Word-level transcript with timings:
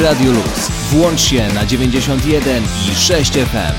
Radio 0.00 0.32
Luz. 0.32 0.70
Włącz 0.90 1.20
się 1.20 1.48
na 1.54 1.64
91 1.64 2.62
i 2.62 2.94
6 2.94 3.32
FM. 3.32 3.74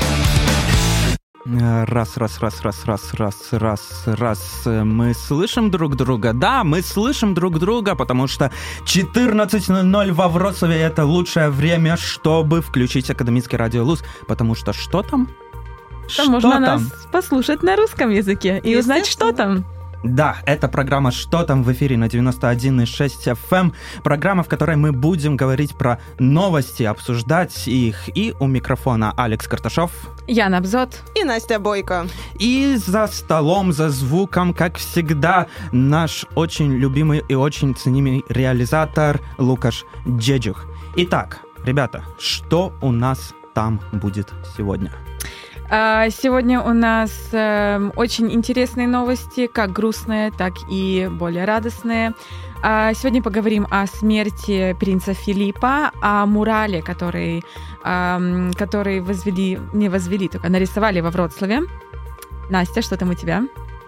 Раз, 1.85 2.17
раз, 2.17 2.39
раз, 2.39 2.61
раз, 2.61 2.85
раз, 2.85 3.13
раз, 3.13 3.53
раз, 3.53 4.03
раз. 4.05 4.65
Мы 4.65 5.13
слышим 5.13 5.71
друг 5.71 5.95
друга. 5.95 6.33
Да, 6.33 6.63
мы 6.63 6.81
слышим 6.81 7.33
друг 7.33 7.57
друга, 7.59 7.95
потому 7.95 8.27
что 8.27 8.51
14.00 8.85 10.11
во 10.11 10.27
Вроцлаве 10.27 10.81
это 10.81 11.03
лучшее 11.05 11.49
время, 11.49 11.97
чтобы 11.97 12.61
включить 12.61 13.09
Академический 13.09 13.57
радио 13.57 13.83
Луз. 13.83 14.03
Потому 14.27 14.55
что 14.55 14.71
что 14.73 15.01
там? 15.01 15.27
Там 15.27 16.09
что 16.09 16.29
можно 16.29 16.51
там? 16.51 16.61
нас 16.61 16.83
послушать 17.11 17.63
на 17.63 17.75
русском 17.75 18.11
языке 18.11 18.61
и 18.63 18.77
узнать, 18.77 19.07
что 19.07 19.31
там. 19.31 19.65
Да, 20.03 20.37
это 20.45 20.67
программа 20.67 21.11
«Что 21.11 21.43
там» 21.43 21.63
в 21.63 21.71
эфире 21.71 21.97
на 21.97 22.05
91,6 22.05 23.37
FM. 23.49 23.73
Программа, 24.03 24.43
в 24.43 24.49
которой 24.49 24.75
мы 24.75 24.91
будем 24.91 25.37
говорить 25.37 25.77
про 25.77 25.99
новости, 26.19 26.83
обсуждать 26.83 27.67
их. 27.67 28.09
И 28.17 28.35
у 28.39 28.47
микрофона 28.47 29.13
Алекс 29.15 29.47
Карташов. 29.47 29.91
Яна 30.27 30.57
Абзот. 30.57 31.01
И 31.15 31.23
Настя 31.23 31.57
Бойко. 31.57 32.07
И 32.37 32.75
за 32.75 33.07
столом, 33.07 33.71
за 33.71 33.89
звуком, 33.89 34.53
как 34.53 34.77
всегда, 34.77 35.47
наш 35.71 36.25
очень 36.35 36.73
любимый 36.73 37.23
и 37.29 37.35
очень 37.35 37.73
ценимый 37.73 38.25
реализатор 38.27 39.21
Лукаш 39.37 39.85
Джеджух. 40.05 40.65
Итак, 40.97 41.39
ребята, 41.65 42.03
что 42.19 42.73
у 42.81 42.91
нас 42.91 43.33
там 43.53 43.79
будет 43.93 44.33
сегодня? 44.57 44.91
А, 45.69 46.09
Сегодня 46.09 46.61
у 46.61 46.73
нас 46.73 47.11
эм, 47.31 47.91
очень 47.95 48.31
интересные 48.31 48.87
новости, 48.87 49.47
как 49.47 49.71
грустные, 49.71 50.31
так 50.31 50.53
и 50.69 51.09
более 51.11 51.45
радостные. 51.45 52.13
А, 52.61 52.93
Сегодня 52.93 53.21
поговорим 53.21 53.67
о 53.69 53.87
смерти 53.87 54.75
принца 54.79 55.13
Филиппа, 55.13 55.91
о 56.01 56.25
мурале, 56.25 56.81
который, 56.81 57.43
который 57.81 59.01
возвели, 59.01 59.59
не 59.73 59.89
возвели, 59.89 60.29
только 60.29 60.49
нарисовали 60.49 61.01
во 61.01 61.09
Вроцлаве. 61.09 61.63
Настя, 62.49 62.81
что 62.81 62.97
там 62.97 63.09
у 63.09 63.13
тебя? 63.13 63.43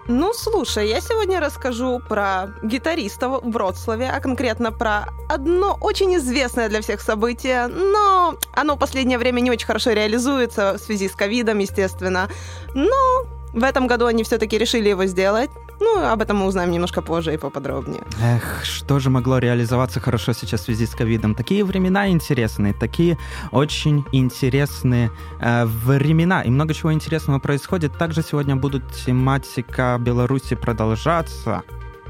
Ну, 0.08 0.34
слушай, 0.34 0.88
я 0.88 1.02
сегодня 1.02 1.40
расскажу 1.40 2.00
про 2.00 2.54
гитариста 2.62 3.28
в 3.28 3.50
Вроцлаве, 3.50 4.08
а 4.08 4.20
конкретно 4.20 4.72
про 4.72 5.08
одно 5.28 5.78
очень 5.82 6.16
известное 6.18 6.70
для 6.70 6.82
всех 6.82 7.02
событие, 7.02 7.66
но 7.66 8.38
оно 8.54 8.76
в 8.76 8.80
последнее 8.80 9.18
время 9.18 9.40
не 9.40 9.50
очень 9.50 9.66
хорошо 9.66 9.94
реализуется 9.94 10.74
в 10.74 10.78
связи 10.78 11.10
с 11.10 11.14
ковидом, 11.14 11.58
естественно. 11.58 12.30
Но 12.76 13.26
в 13.54 13.64
этом 13.64 13.88
году 13.88 14.06
они 14.06 14.24
все-таки 14.24 14.60
решили 14.60 14.90
его 14.90 15.06
сделать. 15.06 15.50
Ну, 15.80 16.06
об 16.06 16.22
этом 16.22 16.38
мы 16.38 16.46
узнаем 16.46 16.72
немножко 16.72 17.02
позже 17.02 17.34
и 17.34 17.38
поподробнее. 17.38 18.04
Эх, 18.22 18.64
что 18.64 19.00
же 19.00 19.10
могло 19.10 19.40
реализоваться 19.40 20.00
хорошо 20.00 20.34
сейчас 20.34 20.62
в 20.62 20.64
связи 20.64 20.86
с 20.86 20.92
ковидом? 20.92 21.36
Такие 21.36 21.64
времена 21.66 22.10
интересные, 22.10 22.74
такие 22.74 23.18
очень 23.52 24.06
интересные 24.12 25.12
э, 25.40 25.66
времена. 25.66 26.44
И 26.44 26.50
много 26.50 26.74
чего 26.74 26.94
интересного 26.94 27.40
происходит. 27.40 27.98
Также 27.98 28.22
сегодня 28.24 28.56
будет 28.56 28.84
тематика 29.06 29.98
Беларуси 30.00 30.56
продолжаться, 30.56 31.64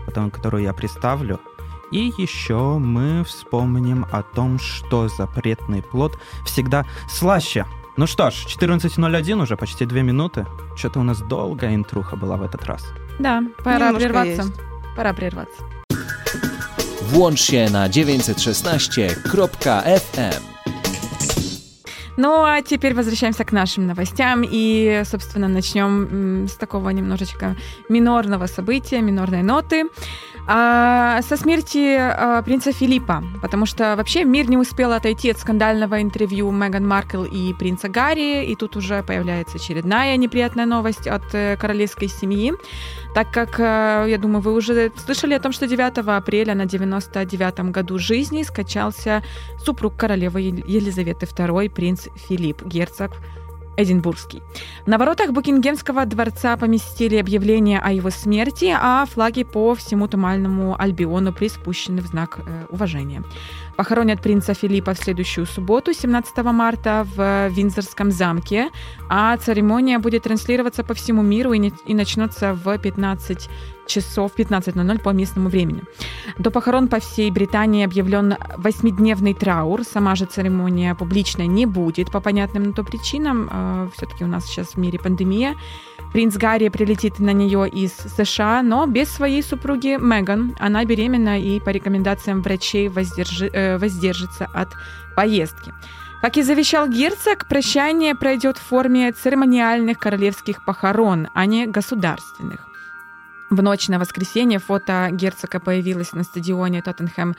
потом, 0.06 0.30
которую 0.30 0.64
я 0.64 0.74
представлю. 0.74 1.40
И 1.92 2.12
еще 2.18 2.78
мы 2.78 3.24
вспомним 3.24 4.06
о 4.12 4.22
том, 4.22 4.60
что 4.60 5.08
запретный 5.08 5.82
плод 5.82 6.18
всегда 6.46 6.86
слаще. 7.10 7.66
Ну 7.98 8.08
что 8.08 8.30
ж, 8.30 8.46
14.01 8.46 9.42
уже, 9.42 9.56
почти 9.56 9.86
две 9.86 10.04
минуты. 10.04 10.46
Что-то 10.76 11.00
у 11.00 11.04
нас 11.04 11.22
долгая 11.22 11.76
интруха 11.76 12.18
была 12.18 12.36
в 12.36 12.42
этот 12.44 12.66
раз. 12.66 12.84
Да, 13.20 13.42
пора 13.64 13.88
Немножко 13.88 14.00
прерваться. 14.00 14.42
есть. 14.42 14.54
Пора 14.98 15.14
прерваться. 15.14 15.64
Włącz 17.02 17.40
się 17.42 17.70
na 17.72 17.90
916.fm. 17.90 20.42
Ну, 22.18 22.44
а 22.44 22.62
теперь 22.62 22.94
возвращаемся 22.94 23.44
к 23.44 23.52
нашим 23.52 23.88
новостям 23.88 24.44
и, 24.52 25.02
собственно, 25.06 25.48
начнем 25.50 26.48
с 26.48 26.56
такого 26.56 26.90
немножечко 26.90 27.56
минорного 27.90 28.48
события, 28.48 29.02
минорной 29.02 29.44
ноты. 29.44 29.84
А, 30.48 31.22
со 31.24 31.38
смерти 31.38 31.98
а, 31.98 32.42
принца 32.44 32.72
Филиппа, 32.72 33.24
потому 33.42 33.66
что 33.66 33.96
вообще 33.96 34.24
мир 34.24 34.48
не 34.48 34.58
успел 34.58 34.92
отойти 34.92 35.32
от 35.32 35.40
скандального 35.40 36.02
интервью 36.02 36.52
Меган 36.52 36.88
Маркл 36.88 37.24
и 37.24 37.54
принца 37.54 37.90
Гарри, 37.90 38.46
и 38.46 38.56
тут 38.56 38.76
уже 38.76 39.02
появляется 39.02 39.58
очередная 39.58 40.16
неприятная 40.18 40.68
новость 40.68 41.08
от 41.08 41.24
э, 41.34 41.58
королевской 41.58 42.08
семьи, 42.08 42.54
так 43.16 43.32
как, 43.32 43.60
э, 43.60 44.06
я 44.08 44.18
думаю, 44.20 44.42
вы 44.42 44.54
уже 44.54 44.92
слышали 45.04 45.34
о 45.34 45.40
том, 45.40 45.52
что 45.52 45.68
9 45.68 45.98
апреля 45.98 46.54
на 46.54 46.64
99-м 46.64 47.72
году 47.72 47.98
жизни 47.98 48.44
скачался 48.44 49.24
супруг 49.58 49.96
королевы 49.96 50.42
Ел- 50.42 50.64
Елизаветы 50.68 51.26
II, 51.26 51.70
принц 51.72 52.08
Филипп, 52.28 52.64
герцог 52.64 53.14
Эдинбургский. 53.78 54.42
На 54.86 54.98
воротах 54.98 55.32
Букингемского 55.32 56.06
дворца 56.06 56.58
поместили 56.58 57.16
объявление 57.18 57.80
о 57.80 57.92
его 57.92 58.10
смерти, 58.10 58.74
а 58.76 59.06
флаги 59.06 59.44
по 59.44 59.76
всему 59.76 60.08
Тумальному 60.08 60.76
Альбиону 60.80 61.34
приспущены 61.34 62.02
в 62.02 62.08
знак 62.08 62.40
э, 62.46 62.66
уважения. 62.70 63.24
Похоронят 63.78 64.22
принца 64.22 64.54
Филиппа 64.54 64.94
в 64.94 64.98
следующую 64.98 65.46
субботу, 65.46 65.94
17 65.94 66.38
марта, 66.46 67.06
в 67.16 67.50
Виндзорском 67.50 68.12
замке, 68.12 68.70
а 69.10 69.36
церемония 69.38 70.00
будет 70.00 70.24
транслироваться 70.24 70.84
по 70.84 70.94
всему 70.94 71.22
миру 71.22 71.54
и, 71.54 71.58
не- 71.58 71.74
и 71.86 71.94
начнется 71.94 72.54
в 72.54 72.78
15 72.78 73.50
часов 73.86 74.32
15.00 74.38 75.00
по 75.02 75.10
местному 75.10 75.50
времени. 75.50 75.84
До 76.38 76.52
похорон 76.52 76.88
по 76.88 77.00
всей 77.00 77.32
Британии 77.32 77.86
объявлен 77.86 78.36
восьмидневный 78.58 79.34
траур. 79.34 79.84
Сама 79.84 80.16
же 80.16 80.26
церемония 80.26 80.96
публичной 80.96 81.48
не 81.48 81.66
будет 81.66 82.12
по 82.12 82.20
понятным 82.20 82.64
на 82.64 82.74
то 82.74 82.84
причинам. 82.84 83.92
Все-таки 83.96 84.24
у 84.24 84.28
нас 84.28 84.46
сейчас 84.46 84.70
в 84.70 84.78
мире 84.78 85.00
пандемия. 85.00 85.56
Принц 86.14 86.38
Гарри 86.38 86.70
прилетит 86.70 87.20
на 87.20 87.34
нее 87.34 87.68
из 87.68 87.92
США, 87.92 88.62
но 88.62 88.86
без 88.86 89.10
своей 89.10 89.44
супруги 89.44 89.98
Меган. 90.00 90.56
Она 90.60 90.86
беременна 90.86 91.40
и 91.40 91.60
по 91.60 91.72
рекомендациям 91.72 92.42
врачей 92.42 92.88
воздержи- 92.88 93.50
э, 93.52 93.78
воздержится 93.78 94.46
от 94.54 94.70
поездки. 95.16 95.74
Как 96.22 96.38
и 96.38 96.42
завещал 96.42 96.88
герцог, 96.88 97.48
прощание 97.48 98.16
пройдет 98.16 98.58
в 98.58 98.62
форме 98.62 99.12
церемониальных 99.12 100.00
королевских 100.00 100.64
похорон, 100.66 101.28
а 101.34 101.46
не 101.46 101.68
государственных. 101.68 102.68
В 103.50 103.62
ночь 103.62 103.88
на 103.90 104.00
воскресенье 104.00 104.60
фото 104.60 105.10
герцога 105.12 105.60
появилось 105.60 106.14
на 106.14 106.24
стадионе 106.24 106.82
Тоттенхэм 106.82 107.36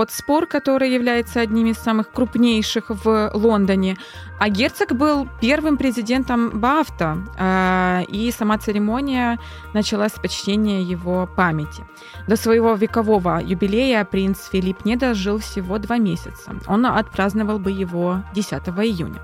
Хотспор, 0.00 0.46
который 0.46 0.94
является 0.94 1.40
одним 1.40 1.66
из 1.66 1.76
самых 1.76 2.10
крупнейших 2.10 2.84
в 2.88 3.30
Лондоне. 3.34 3.98
А 4.38 4.48
герцог 4.48 4.92
был 4.96 5.28
первым 5.42 5.76
президентом 5.76 6.60
Бафта, 6.60 7.18
э, 7.38 8.04
и 8.08 8.32
сама 8.32 8.56
церемония 8.56 9.38
началась 9.74 10.12
с 10.12 10.18
почтения 10.18 10.80
его 10.80 11.28
памяти. 11.36 11.84
До 12.26 12.36
своего 12.36 12.72
векового 12.72 13.42
юбилея 13.44 14.04
принц 14.04 14.48
Филипп 14.48 14.86
не 14.86 14.96
дожил 14.96 15.36
всего 15.36 15.76
два 15.76 15.98
месяца. 15.98 16.52
Он 16.66 16.86
отпраздновал 16.86 17.58
бы 17.58 17.70
его 17.70 18.22
10 18.32 18.82
июня. 18.82 19.20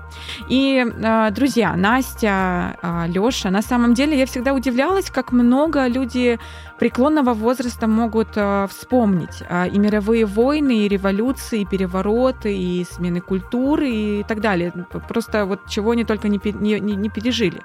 И, 0.49 0.85
э, 0.85 1.31
друзья, 1.31 1.75
Настя, 1.75 2.77
э, 2.83 3.07
Лёша, 3.07 3.49
на 3.49 3.63
самом 3.63 3.95
деле 3.95 4.19
я 4.19 4.27
всегда 4.27 4.53
удивлялась, 4.53 5.09
как 5.09 5.31
много 5.31 5.87
люди 5.87 6.37
преклонного 6.77 7.33
возраста 7.33 7.87
могут 7.87 8.37
вспомнить 8.69 9.41
и 9.73 9.79
мировые 9.79 10.27
войны, 10.27 10.66
и 10.73 10.87
революции, 10.87 11.61
и 11.61 11.65
перевороты, 11.65 12.55
и 12.55 12.85
смены 12.85 13.21
культуры 13.21 13.89
и 13.89 14.23
так 14.27 14.41
далее. 14.41 14.71
Просто 15.07 15.45
вот 15.45 15.67
чего 15.67 15.91
они 15.91 16.03
только 16.03 16.29
не, 16.29 16.39
не- 16.43 16.79
не 16.79 17.09
пережили. 17.09 17.61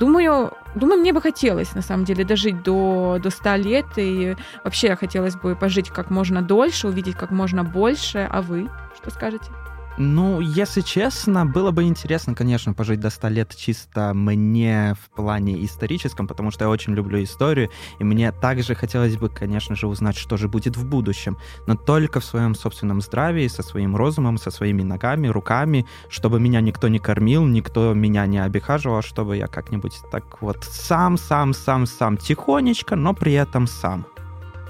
Думаю, 0.00 0.52
думаю, 0.74 1.00
мне 1.00 1.12
бы 1.12 1.20
хотелось, 1.20 1.74
на 1.74 1.82
самом 1.82 2.04
деле, 2.04 2.24
дожить 2.24 2.62
до, 2.62 3.18
до 3.22 3.30
100 3.30 3.54
лет, 3.56 3.86
и 3.96 4.36
вообще 4.64 4.96
хотелось 4.96 5.36
бы 5.36 5.54
пожить 5.54 5.90
как 5.90 6.10
можно 6.10 6.42
дольше, 6.42 6.88
увидеть 6.88 7.14
как 7.16 7.30
можно 7.30 7.62
больше. 7.62 8.26
А 8.30 8.42
вы 8.42 8.68
что 8.96 9.10
скажете? 9.10 9.52
Ну, 9.98 10.40
если 10.40 10.80
честно, 10.80 11.44
было 11.44 11.70
бы 11.70 11.84
интересно, 11.84 12.34
конечно, 12.34 12.72
пожить 12.72 13.00
до 13.00 13.10
100 13.10 13.28
лет 13.28 13.54
чисто 13.54 14.14
мне 14.14 14.94
в 14.98 15.14
плане 15.14 15.62
историческом, 15.64 16.26
потому 16.26 16.50
что 16.50 16.64
я 16.64 16.70
очень 16.70 16.94
люблю 16.94 17.22
историю, 17.22 17.68
и 17.98 18.04
мне 18.04 18.32
также 18.32 18.74
хотелось 18.74 19.18
бы, 19.18 19.28
конечно 19.28 19.76
же, 19.76 19.86
узнать, 19.86 20.16
что 20.16 20.38
же 20.38 20.48
будет 20.48 20.76
в 20.76 20.86
будущем, 20.86 21.36
но 21.66 21.76
только 21.76 22.20
в 22.20 22.24
своем 22.24 22.54
собственном 22.54 23.02
здравии, 23.02 23.46
со 23.48 23.62
своим 23.62 23.94
разумом, 23.94 24.38
со 24.38 24.50
своими 24.50 24.82
ногами, 24.82 25.28
руками, 25.28 25.86
чтобы 26.08 26.40
меня 26.40 26.62
никто 26.62 26.88
не 26.88 26.98
кормил, 26.98 27.44
никто 27.44 27.92
меня 27.92 28.24
не 28.26 28.42
обихаживал, 28.42 29.02
чтобы 29.02 29.36
я 29.36 29.46
как-нибудь 29.46 30.00
так 30.10 30.40
вот 30.40 30.64
сам, 30.64 31.18
сам, 31.18 31.52
сам, 31.52 31.86
сам, 31.86 32.16
тихонечко, 32.16 32.96
но 32.96 33.12
при 33.12 33.34
этом 33.34 33.66
сам. 33.66 34.06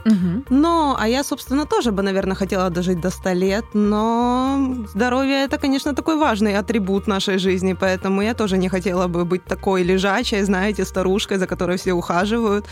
Мгм. 0.05 0.45
Ну, 0.51 0.95
а 0.99 1.09
я, 1.09 1.25
собственно, 1.25 1.67
тоже 1.67 1.93
бы, 1.93 2.03
наверное, 2.03 2.35
хотела 2.35 2.71
дожить 2.71 3.01
до 3.01 3.11
100 3.11 3.33
лет, 3.33 3.65
но 3.75 4.85
здоровье– 4.95 5.45
это, 5.45 5.59
конечно, 5.59 5.95
такой 5.95 6.17
важный 6.17 6.57
атрибут 6.57 7.07
нашей 7.07 7.39
жизни, 7.39 7.75
поэтому 7.75 8.23
я 8.23 8.35
тоже 8.35 8.59
не 8.59 8.69
хотела 8.69 9.07
бы 9.07 9.25
быть 9.25 9.45
такой 9.45 9.85
лежачей, 9.85 10.43
знаете, 10.43 10.85
старушкой, 10.85 11.39
за 11.39 11.47
которой 11.47 11.77
все 11.77 11.93
ухаживают. 11.93 12.67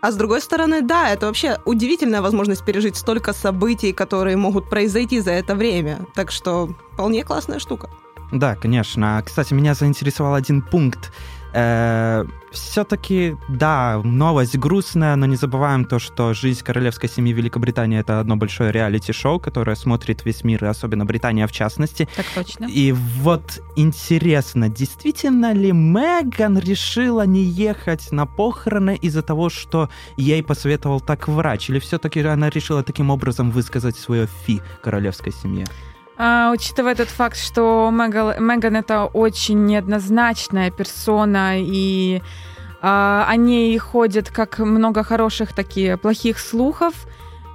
А 0.00 0.10
с 0.10 0.16
другой 0.16 0.40
стороны, 0.40 0.82
да, 0.82 1.10
это 1.10 1.26
вообще 1.26 1.58
удивительная 1.64 2.22
возможность 2.22 2.64
пережить 2.64 2.96
столько 2.96 3.32
событий, 3.32 3.92
которые 3.92 4.36
могут 4.36 4.68
произойти 4.68 5.20
за 5.20 5.30
это 5.30 5.54
время. 5.54 5.98
Так 6.14 6.32
что 6.32 6.70
вполне 6.92 7.22
классная 7.22 7.60
штука. 7.60 7.88
Да, 8.32 8.56
конечно. 8.56 9.22
Кстати, 9.24 9.54
меня 9.54 9.74
заинтересовал 9.74 10.34
один 10.34 10.62
пункт 10.62 11.12
Э, 11.52 12.24
все-таки, 12.52 13.36
да, 13.48 14.00
новость 14.04 14.56
грустная, 14.58 15.16
но 15.16 15.26
не 15.26 15.36
забываем 15.36 15.84
то, 15.84 15.98
что 15.98 16.34
жизнь 16.34 16.62
королевской 16.62 17.08
семьи 17.08 17.32
Великобритании 17.32 17.98
это 17.98 18.20
одно 18.20 18.36
большое 18.36 18.72
реалити-шоу, 18.72 19.40
которое 19.40 19.76
смотрит 19.76 20.24
весь 20.24 20.44
мир, 20.44 20.64
и 20.64 20.68
особенно 20.68 21.04
Британия 21.04 21.46
в 21.46 21.52
частности. 21.52 22.08
Так 22.16 22.26
точно. 22.34 22.66
И 22.66 22.92
вот 22.92 23.62
интересно, 23.76 24.68
действительно 24.68 25.52
ли 25.52 25.72
Меган 25.72 26.58
решила 26.58 27.26
не 27.26 27.42
ехать 27.42 28.12
на 28.12 28.26
похороны 28.26 28.96
из-за 28.96 29.22
того, 29.22 29.48
что 29.50 29.88
ей 30.16 30.42
посоветовал 30.42 31.00
так 31.00 31.28
врач, 31.28 31.70
или 31.70 31.78
все-таки 31.78 32.20
она 32.20 32.50
решила 32.50 32.82
таким 32.82 33.10
образом 33.10 33.50
высказать 33.50 33.96
свое 33.96 34.28
фи 34.46 34.60
королевской 34.82 35.32
семье? 35.32 35.66
А, 36.16 36.50
учитывая 36.52 36.94
тот 36.94 37.08
факт, 37.08 37.36
что 37.36 37.90
Меган 37.90 38.76
это 38.76 39.04
очень 39.06 39.64
неоднозначная 39.64 40.70
персона, 40.70 41.54
и 41.58 42.22
а, 42.80 43.26
о 43.28 43.36
ней 43.36 43.76
ходят 43.78 44.30
как 44.30 44.58
много 44.58 45.02
хороших, 45.02 45.52
таких 45.52 46.00
плохих 46.00 46.38
слухов, 46.38 46.94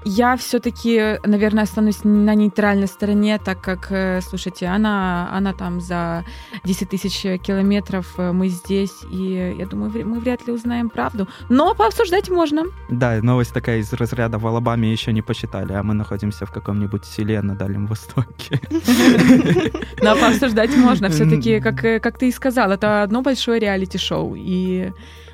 я 0.06 0.36
все-таки, 0.38 1.20
наверное, 1.26 1.64
останусь 1.64 2.04
на 2.04 2.34
нейтральной 2.36 2.88
стороне, 2.88 3.40
так 3.40 3.62
как, 3.62 3.92
э, 3.92 4.22
слушайте, 4.22 4.68
она, 4.68 5.30
она 5.32 5.54
там 5.54 5.82
за 5.82 6.24
10 6.64 6.90
тысяч 6.90 7.22
километров, 7.42 8.14
э, 8.18 8.32
мы 8.32 8.48
здесь, 8.50 9.04
и 9.12 9.56
я 9.58 9.66
думаю, 9.66 9.92
мы 10.08 10.20
вряд 10.20 10.48
ли 10.48 10.54
узнаем 10.54 10.90
правду. 10.90 11.28
Но 11.50 11.76
пообсуждать 11.76 12.30
можно. 12.30 12.64
Да, 12.90 13.20
новость 13.22 13.54
такая 13.54 13.80
из 13.80 13.92
разряда 13.94 14.38
в 14.38 14.48
Алабаме 14.48 14.92
еще 14.92 15.14
не 15.14 15.22
посчитали, 15.22 15.74
а 15.74 15.84
мы 15.84 15.94
находимся 15.94 16.46
в 16.46 16.52
каком-нибудь 16.52 17.06
селе 17.06 17.42
на 17.42 17.56
Дальнем 17.56 17.88
Востоке. 17.88 18.62
Но 20.02 20.16
пообсуждать 20.16 20.76
можно. 20.78 21.10
Все-таки, 21.10 21.60
как, 21.60 21.84
э, 21.84 22.00
как 22.00 22.18
ты 22.18 22.28
и 22.28 22.32
сказал, 22.32 22.72
это 22.72 23.04
одно 23.04 23.22
большое 23.22 23.60
реалити-шоу, 23.60 24.36
и 24.36 24.92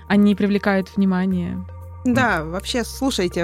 они 0.07 0.35
привлекают 0.35 0.95
внимание. 0.95 1.65
Да, 2.03 2.43
вообще, 2.43 2.83
слушайте, 2.83 3.39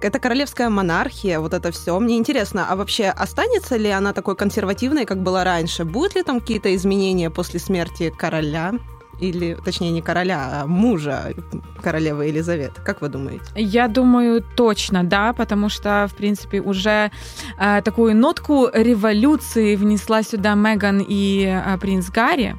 это 0.00 0.18
королевская 0.18 0.70
монархия, 0.70 1.40
вот 1.40 1.54
это 1.54 1.70
все. 1.72 1.98
Мне 1.98 2.16
интересно, 2.16 2.66
а 2.70 2.76
вообще 2.76 3.06
останется 3.08 3.76
ли 3.76 3.90
она 3.90 4.12
такой 4.12 4.36
консервативной, 4.36 5.04
как 5.04 5.22
была 5.22 5.44
раньше? 5.44 5.84
Будут 5.84 6.14
ли 6.14 6.22
там 6.22 6.40
какие-то 6.40 6.74
изменения 6.74 7.30
после 7.30 7.60
смерти 7.60 8.10
короля? 8.16 8.74
Или, 9.20 9.56
точнее, 9.64 9.90
не 9.92 10.02
короля, 10.02 10.62
а 10.62 10.66
мужа 10.66 11.34
королевы 11.82 12.26
Елизаветы. 12.26 12.80
Как 12.84 13.02
вы 13.02 13.08
думаете? 13.08 13.44
Я 13.54 13.88
думаю, 13.88 14.42
точно, 14.56 15.04
да, 15.04 15.32
потому 15.32 15.68
что, 15.68 16.06
в 16.10 16.16
принципе, 16.16 16.60
уже 16.60 17.10
э, 17.58 17.82
такую 17.82 18.16
нотку 18.16 18.68
революции 18.72 19.76
внесла 19.76 20.22
сюда 20.22 20.54
Меган 20.54 21.04
и 21.08 21.44
э, 21.44 21.78
принц 21.78 22.10
Гарри. 22.10 22.56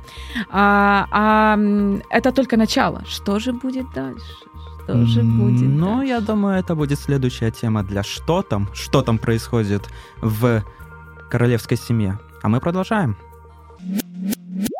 А, 0.49 1.07
а 1.11 1.57
это 2.09 2.31
только 2.31 2.57
начало. 2.57 3.03
Что 3.07 3.39
же 3.39 3.53
будет 3.53 3.85
дальше? 3.93 4.25
тоже 4.87 5.23
будет. 5.23 5.69
Ну, 5.69 5.97
да. 5.97 6.03
я 6.03 6.19
думаю, 6.19 6.59
это 6.59 6.75
будет 6.75 6.99
следующая 6.99 7.51
тема 7.51 7.83
для 7.83 8.03
«Что 8.03 8.41
там?», 8.41 8.67
что 8.73 9.01
там 9.01 9.17
происходит 9.17 9.89
в 10.21 10.63
королевской 11.29 11.77
семье. 11.77 12.19
А 12.41 12.49
мы 12.49 12.59
продолжаем. 12.59 13.15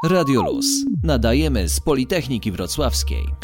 Radio 0.04 0.42
Luz. 0.42 0.66
Nadajemy 1.04 1.70
z 1.70 1.80
Politechniki 1.80 2.52
Wrocławskiej. 2.52 3.36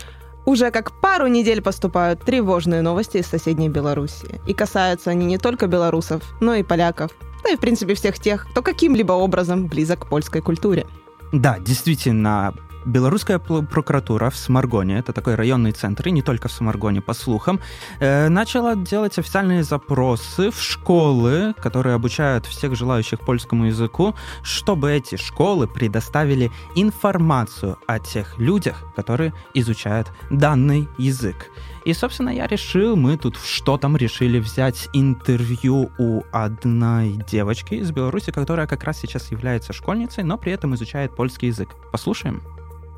Уже 0.46 0.72
как 0.72 1.02
пару 1.02 1.28
недель 1.28 1.62
поступают 1.62 2.26
тревожные 2.26 2.82
новости 2.82 3.18
из 3.18 3.28
соседней 3.28 3.70
Белоруссии. 3.70 4.40
И 4.48 4.54
касаются 4.54 5.12
они 5.12 5.26
не 5.26 5.38
только 5.38 5.68
белорусов, 5.68 6.22
но 6.42 6.56
и 6.56 6.64
поляков. 6.64 7.12
Да 7.44 7.52
и, 7.52 7.56
в 7.56 7.60
принципе, 7.60 7.94
всех 7.94 8.20
тех, 8.20 8.48
кто 8.52 8.62
каким-либо 8.62 9.14
образом 9.14 9.68
близок 9.68 10.00
к 10.00 10.10
польской 10.10 10.42
культуре. 10.42 10.86
Да, 11.34 11.60
действительно, 11.60 12.54
Белорусская 12.86 13.40
прокуратура 13.40 14.30
в 14.30 14.36
Сморгоне, 14.38 15.00
это 15.00 15.14
такой 15.14 15.36
районный 15.36 15.72
центр, 15.72 16.08
и 16.08 16.12
не 16.12 16.22
только 16.22 16.48
в 16.48 16.52
Сморгоне, 16.52 17.02
по 17.02 17.14
слухам, 17.14 17.60
э, 18.00 18.30
начала 18.30 18.76
делать 18.76 19.20
официальные 19.20 19.64
запросы 19.64 20.52
в 20.52 20.62
школы, 20.62 21.54
которые 21.62 21.96
обучают 21.96 22.46
всех 22.46 22.76
желающих 22.76 23.20
польскому 23.20 23.66
языку, 23.66 24.16
чтобы 24.44 24.92
эти 24.92 25.18
школы 25.18 25.68
предоставили 25.68 26.52
информацию 26.76 27.78
о 27.88 28.00
тех 28.00 28.38
людях, 28.40 28.84
которые 28.96 29.34
изучают 29.54 30.08
данный 30.30 30.88
язык. 30.98 31.52
И, 31.88 31.94
собственно, 31.94 32.32
я 32.32 32.48
решил, 32.48 32.98
мы 32.98 33.16
тут 33.16 33.38
что 33.38 33.78
там 33.78 33.96
решили 33.96 34.40
взять 34.40 34.90
интервью 34.92 35.90
у 35.98 36.22
одной 36.34 37.18
девочки 37.32 37.76
из 37.76 37.92
Беларуси, 37.92 38.30
которая 38.34 38.68
как 38.68 38.84
раз 38.84 39.00
сейчас 39.00 39.32
является 39.32 39.72
школьницей, 39.72 40.26
но 40.26 40.38
при 40.38 40.52
этом 40.52 40.76
изучает 40.76 41.16
польский 41.16 41.48
язык. 41.48 41.70
Послушаем. 41.94 42.44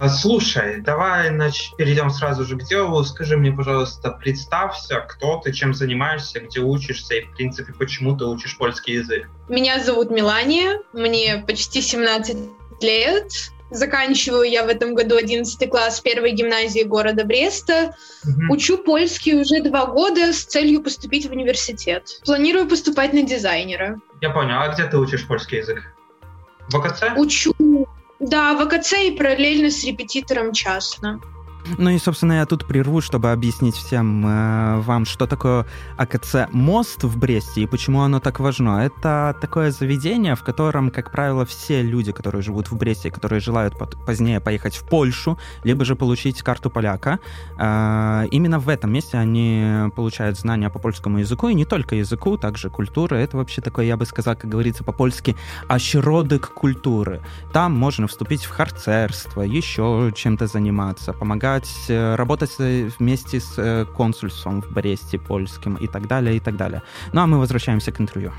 Слушай, 0.08 0.82
давай 0.82 1.30
нач... 1.30 1.72
перейдем 1.78 2.10
сразу 2.10 2.44
же 2.46 2.58
к 2.58 2.64
делу. 2.64 3.04
Скажи 3.04 3.38
мне, 3.38 3.52
пожалуйста, 3.52 4.10
представься, 4.10 5.06
кто 5.08 5.38
ты, 5.38 5.54
чем 5.54 5.76
занимаешься, 5.76 6.40
где 6.40 6.60
учишься 6.60 7.14
и, 7.14 7.26
в 7.26 7.36
принципе, 7.36 7.74
почему 7.74 8.18
ты 8.18 8.26
учишь 8.26 8.58
польский 8.58 8.96
язык. 8.96 9.30
Меня 9.50 9.84
зовут 9.84 10.10
Милания, 10.10 10.80
мне 10.94 11.44
почти 11.46 11.84
17 11.84 12.38
лет. 12.82 13.52
Заканчиваю 13.72 14.44
я 14.44 14.64
в 14.64 14.68
этом 14.68 14.96
году 14.96 15.16
11 15.16 15.70
класс 15.70 16.00
первой 16.00 16.32
гимназии 16.32 16.84
города 16.84 17.24
Бреста. 17.24 17.96
Угу. 18.24 18.54
Учу 18.54 18.78
польский 18.78 19.40
уже 19.40 19.62
два 19.62 19.86
года 19.86 20.34
с 20.34 20.44
целью 20.44 20.82
поступить 20.82 21.28
в 21.28 21.32
университет. 21.32 22.22
Планирую 22.26 22.68
поступать 22.68 23.14
на 23.14 23.22
дизайнера. 23.22 24.00
Я 24.22 24.32
понял. 24.32 24.60
А 24.60 24.74
где 24.74 24.86
ты 24.86 24.98
учишь 24.98 25.28
польский 25.28 25.60
язык? 25.60 25.84
В 26.70 26.76
АКЦ? 26.76 27.04
Учу 27.18 27.54
да, 28.20 28.54
в 28.54 28.62
АКЦ 28.62 28.94
и 29.06 29.12
параллельно 29.12 29.72
с 29.72 29.84
репетитором 29.86 30.52
частно. 30.52 31.22
Ну 31.78 31.90
и, 31.90 31.98
собственно, 32.00 32.34
я 32.34 32.46
тут 32.46 32.66
прерву, 32.66 33.02
чтобы 33.02 33.32
объяснить 33.32 33.76
всем 33.76 34.26
э, 34.26 34.80
вам, 34.80 35.06
что 35.06 35.28
такое 35.28 35.66
АКЦ 35.98 36.48
«Мост» 36.52 37.04
в 37.04 37.18
Бресте 37.18 37.62
и 37.62 37.68
почему 37.68 38.02
оно 38.02 38.20
так 38.20 38.40
важно. 38.40 38.84
Это 38.84 39.36
такое 39.40 39.72
заведение, 39.72 40.36
в 40.36 40.44
котором, 40.44 40.90
как 40.90 41.12
правило, 41.12 41.46
все 41.46 41.82
люди, 41.82 42.12
которые 42.12 42.42
живут 42.42 42.72
в 42.72 42.78
Бресте, 42.78 43.12
которые 43.12 43.40
желают 43.40 43.76
позднее 43.78 44.40
поехать 44.40 44.76
в 44.76 44.88
Польшу, 44.88 45.38
либо 45.64 45.86
же 45.86 45.96
получить 45.96 46.42
карту 46.42 46.70
поляка, 46.70 47.20
э, 47.58 48.28
именно 48.32 48.60
в 48.60 48.70
этом 48.70 48.92
месте 48.92 49.18
они 49.18 49.90
получают 49.96 50.40
знания 50.40 50.70
по 50.70 50.80
польскому 50.80 51.20
языку, 51.20 51.50
и 51.50 51.54
не 51.54 51.66
только 51.66 51.96
языку, 51.96 52.38
также 52.38 52.70
культура. 52.70 53.16
Это 53.16 53.38
вообще 53.38 53.62
такое, 53.62 53.86
я 53.86 53.98
бы 53.98 54.06
сказал, 54.06 54.36
как 54.36 54.50
говорится 54.50 54.84
по-польски, 54.84 55.36
ощродок 55.68 56.54
культуры. 56.54 57.22
Там 57.54 57.74
можно 57.74 58.08
вступить 58.08 58.46
в 58.46 58.50
харцерство, 58.50 59.42
еще 59.42 60.12
чем-то 60.16 60.48
заниматься, 60.48 61.14
помогать 61.14 61.49
помогать, 61.50 61.90
э, 61.90 62.16
работать 62.16 62.56
э, 62.60 62.90
вместе 63.00 63.40
с 63.40 63.58
э, 63.58 63.86
консульством 63.98 64.62
в 64.62 64.72
Бресте 64.72 65.18
польским 65.18 65.76
и 65.76 65.88
так 65.88 66.08
далее, 66.08 66.36
и 66.36 66.40
так 66.40 66.56
далее. 66.56 66.82
Ну 67.14 67.22
а 67.22 67.28
мы 67.28 67.40
возвращаемся 67.40 67.92
к 67.92 68.02
интервью. 68.02 68.32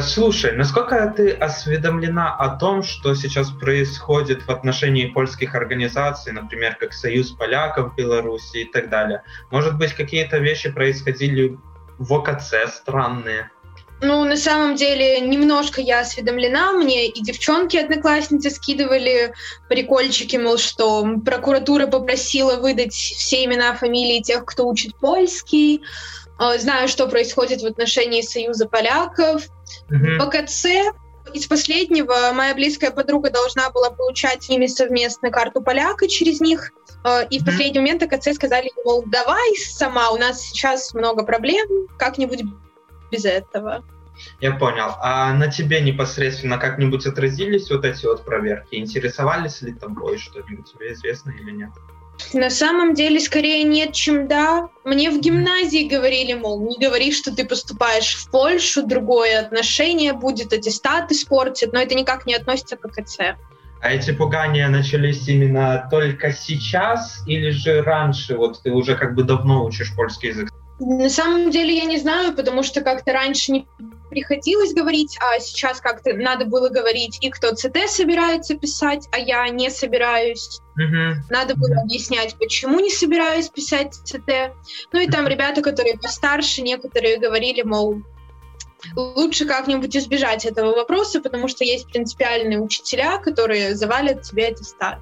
Слушай, 0.00 0.56
насколько 0.56 1.12
ты 1.16 1.30
осведомлена 1.30 2.34
о 2.34 2.56
том, 2.56 2.82
что 2.82 3.14
сейчас 3.14 3.50
происходит 3.50 4.42
в 4.46 4.50
отношении 4.50 5.12
польских 5.12 5.54
организаций, 5.54 6.32
например, 6.32 6.76
как 6.80 6.94
Союз 6.94 7.32
поляков 7.32 7.94
Беларуси 7.94 8.58
и 8.58 8.72
так 8.72 8.88
далее? 8.88 9.22
Может 9.50 9.76
быть, 9.76 9.92
какие-то 9.92 10.38
вещи 10.38 10.70
происходили 10.70 11.58
в 11.98 12.14
ОКЦ 12.14 12.54
странные? 12.68 13.50
Ну, 14.02 14.24
на 14.24 14.36
самом 14.36 14.74
деле, 14.74 15.20
немножко 15.20 15.80
я 15.80 16.00
осведомлена. 16.00 16.72
Мне 16.72 17.06
и 17.06 17.22
девчонки-одноклассницы 17.22 18.50
скидывали 18.50 19.32
прикольчики, 19.68 20.36
мол, 20.36 20.58
что 20.58 21.06
прокуратура 21.24 21.86
попросила 21.86 22.56
выдать 22.56 22.92
все 22.92 23.44
имена, 23.44 23.74
фамилии 23.74 24.20
тех, 24.20 24.44
кто 24.44 24.66
учит 24.66 24.96
польский. 24.96 25.82
А, 26.36 26.58
знаю, 26.58 26.88
что 26.88 27.06
происходит 27.06 27.62
в 27.62 27.66
отношении 27.66 28.22
Союза 28.22 28.66
поляков. 28.66 29.46
Mm-hmm. 29.88 30.18
В 30.18 30.30
КЦ 30.30 30.66
из 31.32 31.46
последнего 31.46 32.32
моя 32.34 32.54
близкая 32.54 32.90
подруга 32.90 33.30
должна 33.30 33.70
была 33.70 33.90
получать 33.90 34.42
с 34.42 34.48
ними 34.48 34.66
совместно 34.66 35.30
карту 35.30 35.62
поляка 35.62 36.08
через 36.08 36.40
них. 36.40 36.72
А, 37.04 37.22
и 37.22 37.38
в 37.38 37.44
последний 37.44 37.78
момент 37.78 38.02
АКЦ 38.02 38.34
сказали, 38.34 38.72
мол, 38.84 39.04
давай 39.06 39.54
сама, 39.56 40.10
у 40.10 40.16
нас 40.16 40.40
сейчас 40.40 40.92
много 40.92 41.22
проблем, 41.22 41.68
как-нибудь 41.98 42.42
без 43.12 43.24
этого. 43.24 43.84
Я 44.40 44.52
понял. 44.52 44.94
А 45.00 45.32
на 45.32 45.48
тебе 45.48 45.80
непосредственно 45.80 46.58
как-нибудь 46.58 47.06
отразились 47.06 47.70
вот 47.70 47.84
эти 47.84 48.06
вот 48.06 48.24
проверки? 48.24 48.74
Интересовались 48.76 49.62
ли 49.62 49.72
тобой 49.72 50.18
что-нибудь 50.18 50.72
тебе 50.72 50.92
известно 50.92 51.30
или 51.30 51.50
нет? 51.50 51.70
На 52.34 52.50
самом 52.50 52.94
деле, 52.94 53.18
скорее 53.20 53.64
нет, 53.64 53.94
чем 53.94 54.28
да. 54.28 54.68
Мне 54.84 55.10
в 55.10 55.20
гимназии 55.20 55.88
говорили, 55.88 56.34
мол, 56.34 56.60
не 56.60 56.78
говори, 56.78 57.12
что 57.12 57.34
ты 57.34 57.44
поступаешь 57.44 58.14
в 58.14 58.30
Польшу, 58.30 58.86
другое 58.86 59.40
отношение 59.40 60.12
будет, 60.12 60.52
аттестат 60.52 61.10
испортит, 61.10 61.72
но 61.72 61.80
это 61.80 61.94
никак 61.94 62.26
не 62.26 62.34
относится 62.34 62.76
к 62.76 62.88
КЦ. 62.88 63.18
А 63.80 63.90
эти 63.90 64.12
пугания 64.12 64.68
начались 64.68 65.26
именно 65.26 65.88
только 65.90 66.32
сейчас 66.32 67.22
или 67.26 67.50
же 67.50 67.82
раньше? 67.82 68.36
Вот 68.36 68.62
ты 68.62 68.70
уже 68.70 68.94
как 68.94 69.14
бы 69.14 69.24
давно 69.24 69.64
учишь 69.64 69.92
польский 69.96 70.28
язык. 70.28 70.50
На 70.78 71.08
самом 71.08 71.50
деле 71.50 71.76
я 71.76 71.84
не 71.84 71.98
знаю, 71.98 72.34
потому 72.34 72.62
что 72.62 72.80
как-то 72.80 73.12
раньше 73.12 73.52
не 73.52 73.66
приходилось 74.10 74.74
говорить, 74.74 75.16
а 75.20 75.38
сейчас 75.40 75.80
как-то 75.80 76.12
надо 76.14 76.44
было 76.44 76.68
говорить, 76.68 77.18
и 77.20 77.30
кто 77.30 77.54
ЦТ 77.54 77.88
собирается 77.88 78.54
писать, 78.56 79.08
а 79.12 79.18
я 79.18 79.48
не 79.48 79.70
собираюсь. 79.70 80.60
Угу. 80.76 81.24
Надо 81.30 81.56
было 81.56 81.80
объяснять, 81.80 82.36
почему 82.38 82.80
не 82.80 82.90
собираюсь 82.90 83.48
писать 83.48 83.94
ЦТ. 83.94 84.52
Ну 84.92 85.00
и 85.00 85.06
там 85.06 85.26
ребята, 85.26 85.62
которые 85.62 85.98
постарше, 85.98 86.62
некоторые 86.62 87.18
говорили, 87.18 87.62
мол, 87.62 88.02
лучше 88.96 89.46
как-нибудь 89.46 89.96
избежать 89.96 90.44
этого 90.44 90.74
вопроса, 90.74 91.20
потому 91.20 91.48
что 91.48 91.64
есть 91.64 91.86
принципиальные 91.86 92.60
учителя, 92.60 93.18
которые 93.18 93.74
завалят 93.74 94.22
тебе 94.22 94.48
аттестат. 94.48 94.98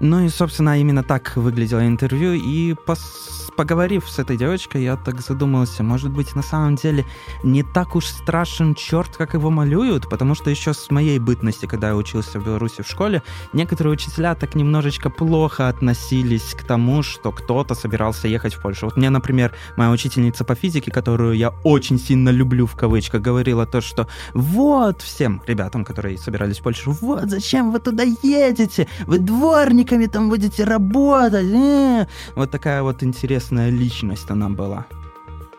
Ну 0.00 0.24
и, 0.24 0.30
собственно, 0.30 0.80
именно 0.80 1.02
так 1.02 1.36
выглядело 1.36 1.86
интервью. 1.86 2.32
И 2.32 2.72
пос- 2.72 3.52
поговорив 3.54 4.08
с 4.08 4.18
этой 4.18 4.38
девочкой, 4.38 4.84
я 4.84 4.96
так 4.96 5.20
задумался, 5.20 5.82
может 5.82 6.10
быть, 6.10 6.34
на 6.34 6.42
самом 6.42 6.76
деле 6.76 7.04
не 7.44 7.62
так 7.62 7.94
уж 7.94 8.06
страшен 8.06 8.74
черт, 8.74 9.14
как 9.18 9.34
его 9.34 9.50
малюют, 9.50 10.08
потому 10.08 10.34
что 10.34 10.48
еще 10.48 10.72
с 10.72 10.90
моей 10.90 11.18
бытности, 11.18 11.66
когда 11.66 11.88
я 11.88 11.96
учился 11.96 12.40
в 12.40 12.46
Беларуси 12.46 12.82
в 12.82 12.88
школе, 12.88 13.22
некоторые 13.52 13.92
учителя 13.92 14.34
так 14.34 14.54
немножечко 14.54 15.10
плохо 15.10 15.68
относились 15.68 16.54
к 16.54 16.64
тому, 16.64 17.02
что 17.02 17.30
кто-то 17.30 17.74
собирался 17.74 18.26
ехать 18.26 18.54
в 18.54 18.62
Польшу. 18.62 18.86
Вот 18.86 18.96
мне, 18.96 19.10
например, 19.10 19.52
моя 19.76 19.90
учительница 19.90 20.44
по 20.44 20.54
физике, 20.54 20.90
которую 20.90 21.34
я 21.34 21.50
очень 21.62 21.98
сильно 21.98 22.30
люблю 22.30 22.64
в 22.64 22.74
кавычках, 22.74 23.20
говорила 23.20 23.66
то, 23.66 23.82
что 23.82 24.08
вот 24.32 25.02
всем 25.02 25.42
ребятам, 25.46 25.84
которые 25.84 26.16
собирались 26.16 26.60
в 26.60 26.62
Польшу, 26.62 26.92
вот 26.92 27.28
зачем 27.28 27.70
вы 27.70 27.80
туда 27.80 28.04
едете? 28.22 28.88
Вы 29.06 29.18
дворник 29.18 29.89
дворниками 29.90 30.06
там 30.06 30.28
будете 30.28 30.64
работать. 30.64 31.52
Э. 31.52 32.06
Вот 32.36 32.50
такая 32.50 32.82
вот 32.82 33.02
интересная 33.02 33.70
личность 33.70 34.30
она 34.30 34.48
была. 34.48 34.86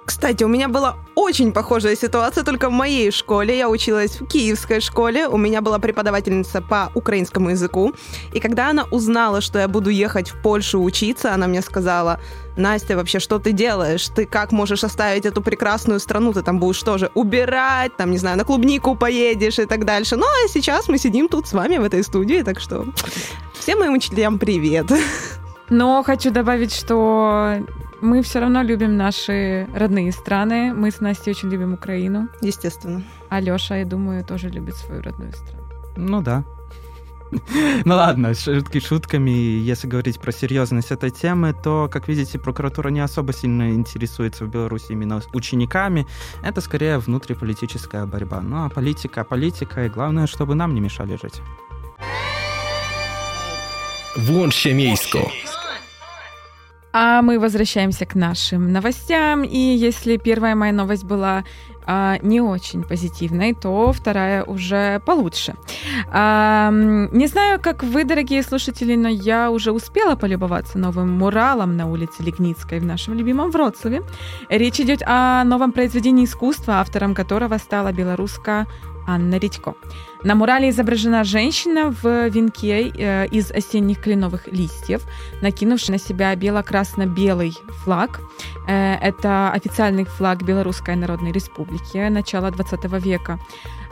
Кстати, 0.05 0.43
у 0.43 0.47
меня 0.47 0.67
была 0.67 0.97
очень 1.15 1.51
похожая 1.51 1.95
ситуация, 1.95 2.43
только 2.43 2.69
в 2.69 2.73
моей 2.73 3.11
школе. 3.11 3.57
Я 3.57 3.69
училась 3.69 4.19
в 4.19 4.25
киевской 4.25 4.79
школе. 4.79 5.27
У 5.27 5.37
меня 5.37 5.61
была 5.61 5.79
преподавательница 5.79 6.61
по 6.61 6.91
украинскому 6.95 7.51
языку. 7.51 7.93
И 8.33 8.39
когда 8.39 8.69
она 8.69 8.85
узнала, 8.91 9.41
что 9.41 9.59
я 9.59 9.67
буду 9.67 9.89
ехать 9.89 10.31
в 10.31 10.41
Польшу 10.41 10.81
учиться, 10.81 11.33
она 11.33 11.47
мне 11.47 11.61
сказала, 11.61 12.19
Настя, 12.57 12.95
вообще, 12.95 13.19
что 13.19 13.39
ты 13.39 13.51
делаешь? 13.51 14.09
Ты 14.09 14.25
как 14.25 14.51
можешь 14.51 14.83
оставить 14.83 15.25
эту 15.25 15.41
прекрасную 15.41 15.99
страну? 15.99 16.33
Ты 16.33 16.41
там 16.41 16.59
будешь 16.59 16.81
тоже 16.81 17.11
убирать, 17.13 17.95
там, 17.95 18.11
не 18.11 18.17
знаю, 18.17 18.37
на 18.37 18.43
клубнику 18.43 18.95
поедешь 18.95 19.59
и 19.59 19.65
так 19.65 19.85
дальше. 19.85 20.15
Ну, 20.15 20.25
а 20.25 20.47
сейчас 20.47 20.89
мы 20.89 20.97
сидим 20.97 21.27
тут 21.27 21.47
с 21.47 21.53
вами 21.53 21.77
в 21.77 21.83
этой 21.83 22.03
студии, 22.03 22.41
так 22.41 22.59
что 22.59 22.85
всем 23.53 23.79
моим 23.79 23.93
учителям 23.93 24.39
привет. 24.39 24.91
Но 25.69 26.03
хочу 26.03 26.31
добавить, 26.31 26.73
что 26.73 27.59
мы 28.01 28.21
все 28.21 28.39
равно 28.39 28.63
любим 28.63 28.97
наши 28.97 29.67
родные 29.73 30.11
страны. 30.11 30.73
Мы 30.73 30.91
с 30.91 30.99
Настей 31.01 31.31
очень 31.31 31.49
любим 31.49 31.73
Украину. 31.73 32.27
Естественно. 32.41 33.03
А 33.29 33.39
Леша, 33.39 33.77
я 33.77 33.85
думаю, 33.85 34.23
тоже 34.23 34.49
любит 34.49 34.75
свою 34.75 35.01
родную 35.01 35.31
страну. 35.31 35.63
Ну 35.95 36.21
да. 36.21 36.43
Ну 37.85 37.95
ладно, 37.95 38.33
шутки 38.33 38.79
шутками. 38.79 39.29
Если 39.29 39.87
говорить 39.87 40.19
про 40.19 40.31
серьезность 40.31 40.91
этой 40.91 41.11
темы, 41.11 41.53
то, 41.53 41.87
как 41.89 42.09
видите, 42.09 42.37
прокуратура 42.37 42.89
не 42.89 42.99
особо 42.99 43.33
сильно 43.33 43.71
интересуется 43.71 44.45
в 44.45 44.49
Беларуси 44.49 44.91
именно 44.91 45.21
учениками. 45.33 46.05
Это 46.43 46.61
скорее 46.61 46.97
внутриполитическая 46.97 48.05
борьба. 48.05 48.41
Ну 48.41 48.65
а 48.65 48.69
политика, 48.69 49.23
политика, 49.23 49.85
и 49.85 49.89
главное, 49.89 50.27
чтобы 50.27 50.55
нам 50.55 50.73
не 50.73 50.81
мешали 50.81 51.17
жить. 51.21 51.41
Włączcie 54.17 54.73
miejsko. 54.73 55.31
А 56.93 57.21
мы 57.21 57.39
возвращаемся 57.39 58.05
к 58.05 58.15
нашим 58.15 58.71
новостям. 58.71 59.43
И 59.43 59.57
если 59.57 60.17
первая 60.17 60.55
моя 60.55 60.73
новость 60.73 61.05
была 61.05 61.43
а, 61.85 62.17
не 62.21 62.41
очень 62.41 62.83
позитивной, 62.83 63.53
то 63.53 63.91
вторая 63.91 64.43
уже 64.43 65.01
получше. 65.05 65.55
А, 66.11 66.69
не 66.71 67.27
знаю, 67.27 67.59
как 67.61 67.83
вы, 67.83 68.03
дорогие 68.03 68.43
слушатели, 68.43 68.95
но 68.95 69.07
я 69.07 69.49
уже 69.51 69.71
успела 69.71 70.15
полюбоваться 70.15 70.77
новым 70.77 71.11
муралом 71.11 71.77
на 71.77 71.87
улице 71.89 72.23
Лигницкой 72.23 72.79
в 72.79 72.85
нашем 72.85 73.13
любимом 73.15 73.51
Вроцлаве. 73.51 74.03
Речь 74.49 74.79
идет 74.79 75.01
о 75.05 75.43
новом 75.43 75.71
произведении 75.71 76.25
искусства, 76.25 76.81
автором 76.81 77.15
которого 77.15 77.57
стала 77.57 77.91
белоруска 77.91 78.67
Анна 79.11 79.37
Редько. 79.37 79.75
На 80.23 80.35
мурале 80.35 80.69
изображена 80.69 81.23
женщина 81.23 81.93
в 82.01 82.29
венке 82.29 82.89
э, 82.89 83.27
из 83.27 83.51
осенних 83.51 84.01
кленовых 84.01 84.47
листьев, 84.47 85.01
накинувшая 85.41 85.97
на 85.97 85.99
себя 85.99 86.35
бело-красно-белый 86.35 87.53
флаг. 87.83 88.21
Э, 88.67 88.95
это 88.95 89.51
официальный 89.51 90.05
флаг 90.05 90.43
Белорусской 90.43 90.95
Народной 90.95 91.31
Республики 91.31 92.09
начала 92.09 92.51
20 92.51 92.85
века. 93.03 93.39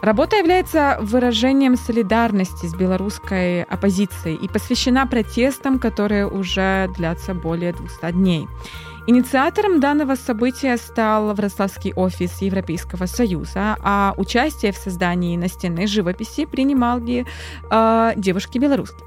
Работа 0.01 0.37
является 0.37 0.97
выражением 1.01 1.75
солидарности 1.75 2.65
с 2.67 2.73
белорусской 2.73 3.63
оппозицией 3.63 4.35
и 4.35 4.47
посвящена 4.47 5.05
протестам, 5.07 5.79
которые 5.79 6.25
уже 6.27 6.89
длятся 6.95 7.33
более 7.33 7.73
200 7.73 8.11
дней. 8.11 8.47
Инициатором 9.09 9.79
данного 9.79 10.13
события 10.13 10.77
стал 10.77 11.33
Вроцлавский 11.33 11.93
офис 11.95 12.43
Европейского 12.43 13.07
Союза, 13.07 13.75
а 13.81 14.13
участие 14.17 14.71
в 14.71 14.77
создании 14.77 15.35
настенной 15.35 15.87
живописи 15.87 16.45
принимали 16.45 17.25
э, 17.71 18.13
девушки-белоруски. 18.15 19.03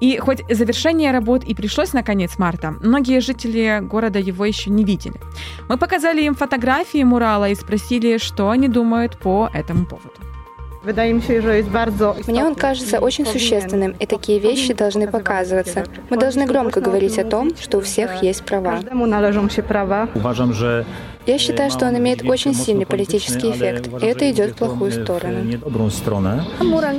И 0.00 0.18
хоть 0.18 0.42
завершение 0.50 1.12
работ 1.12 1.44
и 1.44 1.54
пришлось 1.54 1.92
на 1.92 2.02
конец 2.02 2.36
марта, 2.36 2.74
многие 2.80 3.20
жители 3.20 3.78
города 3.80 4.18
его 4.18 4.44
еще 4.44 4.70
не 4.70 4.82
видели. 4.82 5.20
Мы 5.68 5.78
показали 5.78 6.22
им 6.22 6.34
фотографии 6.34 7.04
мурала 7.04 7.48
и 7.48 7.54
спросили, 7.54 8.18
что 8.18 8.50
они 8.50 8.66
думают 8.66 9.20
по 9.20 9.48
этому 9.54 9.86
поводу. 9.86 10.33
Мне 12.26 12.44
он 12.44 12.54
кажется 12.54 13.00
очень 13.00 13.26
существенным, 13.26 13.94
и 13.98 14.06
такие 14.06 14.38
вещи 14.38 14.72
должны 14.74 15.08
показываться. 15.08 15.84
Мы 16.10 16.16
должны 16.18 16.46
громко 16.46 16.80
говорить 16.80 17.18
о 17.18 17.24
том, 17.24 17.52
что 17.58 17.78
у 17.78 17.80
всех 17.80 18.22
есть 18.22 18.44
права. 18.44 18.80
Я 21.26 21.38
считаю, 21.38 21.70
что 21.70 21.86
он 21.86 21.96
имеет 21.98 22.22
очень 22.22 22.54
сильный 22.54 22.86
политический 22.86 23.50
эффект, 23.50 23.88
и 24.02 24.06
это 24.06 24.30
идет 24.30 24.52
в 24.52 24.54
плохую 24.56 24.92
сторону. 24.92 25.58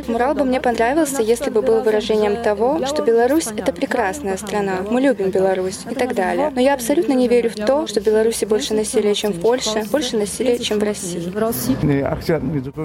Мурал 0.08 0.36
бы 0.36 0.46
мне 0.46 0.60
понравился, 0.60 1.22
если 1.22 1.50
бы 1.50 1.62
был 1.62 1.82
выражением 1.82 2.42
того, 2.42 2.86
что 2.86 3.04
Беларусь— 3.04 3.48
это 3.58 3.72
прекрасная 3.72 4.38
страна, 4.38 4.80
мы 4.90 5.02
любим 5.02 5.30
Беларусь 5.30 5.80
и 5.90 5.96
так 5.96 6.16
далее. 6.16 6.52
Но 6.54 6.62
я 6.62 6.74
абсолютно 6.74 7.14
не 7.14 7.28
верю 7.28 7.50
в 7.50 7.56
то, 7.56 7.88
что 7.88 8.02
Беларуси 8.02 8.46
больше 8.46 8.74
насилия, 8.74 9.14
чем 9.14 9.32
в 9.32 9.40
Польше, 9.40 9.84
больше 9.92 10.18
насилия, 10.18 10.58
чем 10.60 10.80
в 10.80 10.84
России. 10.84 11.32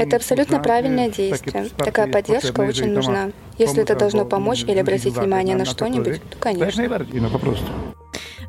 Это 0.01 0.17
абсолютно 0.17 0.61
правильное 0.61 1.09
действие. 1.09 1.69
Такая 1.77 2.07
поддержка 2.07 2.61
очень 2.61 2.93
нужна. 2.93 3.31
Если 3.59 3.83
это 3.83 3.95
должно 3.95 4.25
помочь 4.25 4.63
или 4.65 4.79
обратить 4.79 5.17
внимание 5.17 5.57
на 5.57 5.65
что-нибудь, 5.65 6.21
то, 6.31 6.39
конечно. 6.39 6.83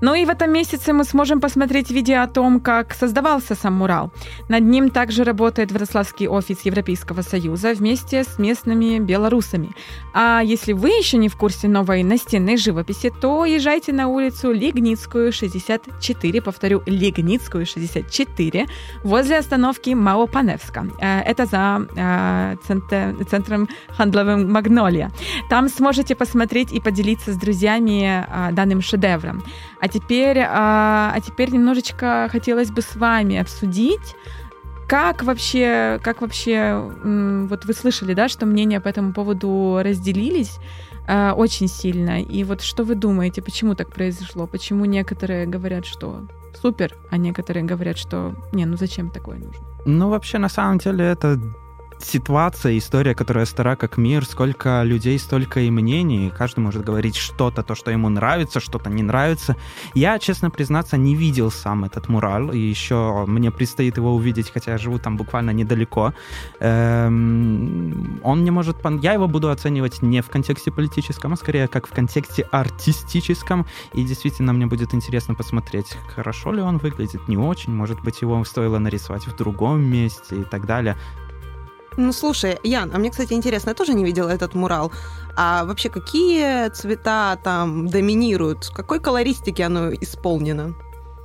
Ну 0.02 0.16
и 0.16 0.26
в 0.26 0.30
этом 0.30 0.52
месяце 0.52 0.94
мы 0.94 1.04
сможем 1.04 1.40
посмотреть 1.40 1.92
видео 1.92 2.22
о 2.22 2.28
том, 2.28 2.60
как 2.60 2.94
создавался 2.94 3.56
сам 3.56 3.74
мурал. 3.74 4.12
Над 4.50 4.64
ним 4.64 4.90
также 4.90 5.24
работает 5.24 5.72
Вроцлавский 5.72 6.28
офис 6.28 6.62
Европейского 6.66 7.22
Союза 7.22 7.74
вместе 7.74 8.24
с 8.24 8.40
местными 8.40 9.00
белорусами. 9.00 9.70
А 10.14 10.42
если 10.44 10.74
вы 10.74 10.90
еще 10.90 11.18
не 11.18 11.30
в 11.30 11.36
курсе 11.36 11.68
новой 11.68 12.04
настенной 12.04 12.58
живописи, 12.58 13.12
то 13.22 13.46
езжайте 13.46 13.94
на 13.94 14.08
улицу 14.08 14.52
Лигницкую, 14.52 15.32
64, 15.32 16.42
повторю, 16.42 16.82
Лигницкую, 16.88 17.66
64, 17.66 18.66
возле 19.04 19.38
остановки 19.38 19.92
Маопаневска. 19.94 20.88
Э, 21.00 21.22
это 21.22 21.46
за 21.46 21.88
э, 21.96 22.56
центр, 22.68 23.26
центром 23.30 23.70
хандловым 23.90 24.52
Магнолия. 24.52 25.12
Там 25.50 25.70
сможете 25.70 26.16
посмотреть 26.16 26.72
и 26.72 26.80
поделиться 26.80 27.32
с 27.34 27.38
друзьями 27.38 28.26
э, 28.28 28.52
данным 28.52 28.82
шедевром. 28.82 29.44
А 29.82 29.88
теперь, 29.88 30.40
а, 30.40 31.12
а 31.14 31.20
теперь 31.22 31.52
немножечко 31.52 32.30
хотелось 32.32 32.70
бы 32.70 32.82
с 32.82 32.96
вами 32.96 33.38
обсудить, 33.38 34.16
как 34.88 35.24
вообще, 35.24 36.00
как 36.04 36.22
вообще, 36.22 36.92
вот 37.50 37.66
вы 37.66 37.74
слышали, 37.74 38.14
да, 38.14 38.30
что 38.30 38.46
мнения 38.46 38.80
по 38.80 38.90
этому 38.90 39.14
поводу 39.14 39.80
разделились 39.82 40.60
э, 41.08 41.32
очень 41.32 41.68
сильно. 41.68 42.22
И 42.22 42.44
вот 42.44 42.62
что 42.62 42.84
вы 42.84 42.96
думаете, 42.96 43.42
почему 43.42 43.74
так 43.74 43.90
произошло? 43.90 44.48
Почему 44.48 44.86
некоторые 44.86 45.46
говорят, 45.46 45.86
что 45.86 46.28
супер, 46.62 46.96
а 47.10 47.18
некоторые 47.18 47.64
говорят, 47.64 47.98
что 47.98 48.36
не, 48.52 48.66
ну 48.66 48.78
зачем 48.78 49.10
такое 49.10 49.38
нужно? 49.38 49.66
Ну, 49.86 50.10
вообще, 50.10 50.38
на 50.38 50.50
самом 50.50 50.78
деле, 50.78 51.06
это 51.06 51.40
ситуация, 52.04 52.78
история, 52.78 53.16
которая 53.16 53.46
стара 53.46 53.76
как 53.76 53.98
мир, 53.98 54.26
сколько 54.26 54.84
людей, 54.84 55.18
столько 55.20 55.62
и 55.62 55.70
мнений, 55.70 56.32
каждый 56.36 56.60
может 56.60 56.84
говорить 56.84 57.16
что-то, 57.16 57.64
то, 57.64 57.76
что 57.76 57.92
ему 57.92 58.10
нравится, 58.10 58.60
что-то 58.60 58.90
не 58.90 59.04
нравится. 59.04 59.56
Я, 59.94 60.20
честно 60.20 60.50
признаться, 60.50 60.98
не 60.98 61.16
видел 61.16 61.52
сам 61.52 61.86
этот 61.86 62.10
мурал, 62.10 62.52
и 62.52 62.58
еще 62.58 63.26
мне 63.28 63.52
предстоит 63.52 63.98
его 63.98 64.14
увидеть, 64.16 64.52
хотя 64.52 64.72
я 64.72 64.78
живу 64.78 65.00
там 65.00 65.18
буквально 65.18 65.52
недалеко. 65.52 66.14
Эм, 66.60 68.20
он 68.24 68.44
не 68.44 68.52
может... 68.52 68.78
Я 69.02 69.14
его 69.14 69.28
буду 69.28 69.50
оценивать 69.50 70.02
не 70.02 70.22
в 70.22 70.30
контексте 70.30 70.72
политическом, 70.72 71.34
а 71.34 71.36
скорее 71.36 71.68
как 71.68 71.88
в 71.88 71.92
контексте 71.92 72.44
артистическом, 72.52 73.66
и 73.94 74.04
действительно 74.04 74.54
мне 74.54 74.66
будет 74.66 74.94
интересно 74.94 75.36
посмотреть, 75.36 75.98
хорошо 76.16 76.52
ли 76.52 76.62
он 76.62 76.78
выглядит, 76.78 77.28
не 77.28 77.38
очень, 77.38 77.74
может 77.74 78.02
быть, 78.02 78.22
его 78.22 78.44
стоило 78.44 78.80
нарисовать 78.80 79.28
в 79.28 79.36
другом 79.36 79.84
месте 79.84 80.42
и 80.42 80.44
так 80.44 80.66
далее. 80.66 80.98
Ну, 81.98 82.14
слушай, 82.14 82.58
Ян, 82.64 82.92
а 82.94 82.98
мне, 82.98 83.12
кстати, 83.12 83.34
интересно, 83.34 83.70
я 83.70 83.76
тоже 83.76 83.94
не 83.94 84.06
видела 84.06 84.30
этот 84.30 84.56
мурал. 84.56 84.92
А 85.36 85.66
вообще, 85.66 85.90
какие 85.90 86.70
цвета 86.70 87.38
там 87.44 87.88
доминируют? 87.88 88.70
Какой 88.74 89.00
колористики 89.00 89.62
оно 89.62 89.94
исполнено? 89.94 90.74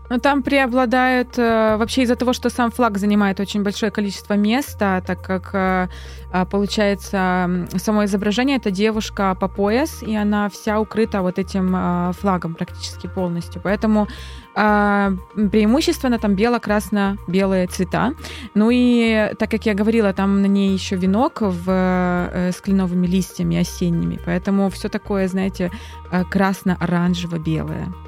Ну, 0.09 0.19
там 0.19 0.43
преобладают 0.43 1.39
э, 1.39 1.77
вообще 1.77 2.03
из-за 2.03 2.17
того, 2.17 2.33
что 2.33 2.51
сам 2.51 2.71
флаг 2.71 2.99
занимает 2.99 3.41
очень 3.41 3.63
большое 3.63 3.91
количество 3.91 4.35
места, 4.35 5.03
так 5.07 5.23
как 5.23 5.51
э, 5.55 5.89
а, 6.33 6.45
получается 6.45 7.67
само 7.77 8.05
изображение 8.05 8.59
это 8.59 8.71
девушка 8.71 9.35
по 9.35 9.49
пояс, 9.49 10.03
и 10.03 10.15
она 10.15 10.49
вся 10.49 10.81
укрыта 10.81 11.23
вот 11.23 11.39
этим 11.39 11.75
э, 11.75 12.13
флагом 12.13 12.55
практически 12.55 13.07
полностью. 13.07 13.63
Поэтому 13.63 14.07
э, 14.55 15.17
преимущественно 15.35 16.19
там 16.19 16.35
бело-красно-белые 16.35 17.67
цвета. 17.69 18.13
Ну 18.55 18.71
и 18.73 19.33
так 19.39 19.51
как 19.51 19.67
я 19.67 19.75
говорила, 19.75 20.13
там 20.13 20.43
на 20.43 20.47
ней 20.47 20.73
еще 20.73 20.97
венок 20.97 21.41
в, 21.41 21.65
э, 21.69 22.51
с 22.53 22.61
кленовыми 22.61 23.07
листьями 23.07 23.57
осенними, 23.57 24.21
поэтому 24.25 24.69
все 24.71 24.89
такое, 24.89 25.29
знаете, 25.29 25.71
э, 26.11 26.25
красно-оранжево-белое. 26.25 28.06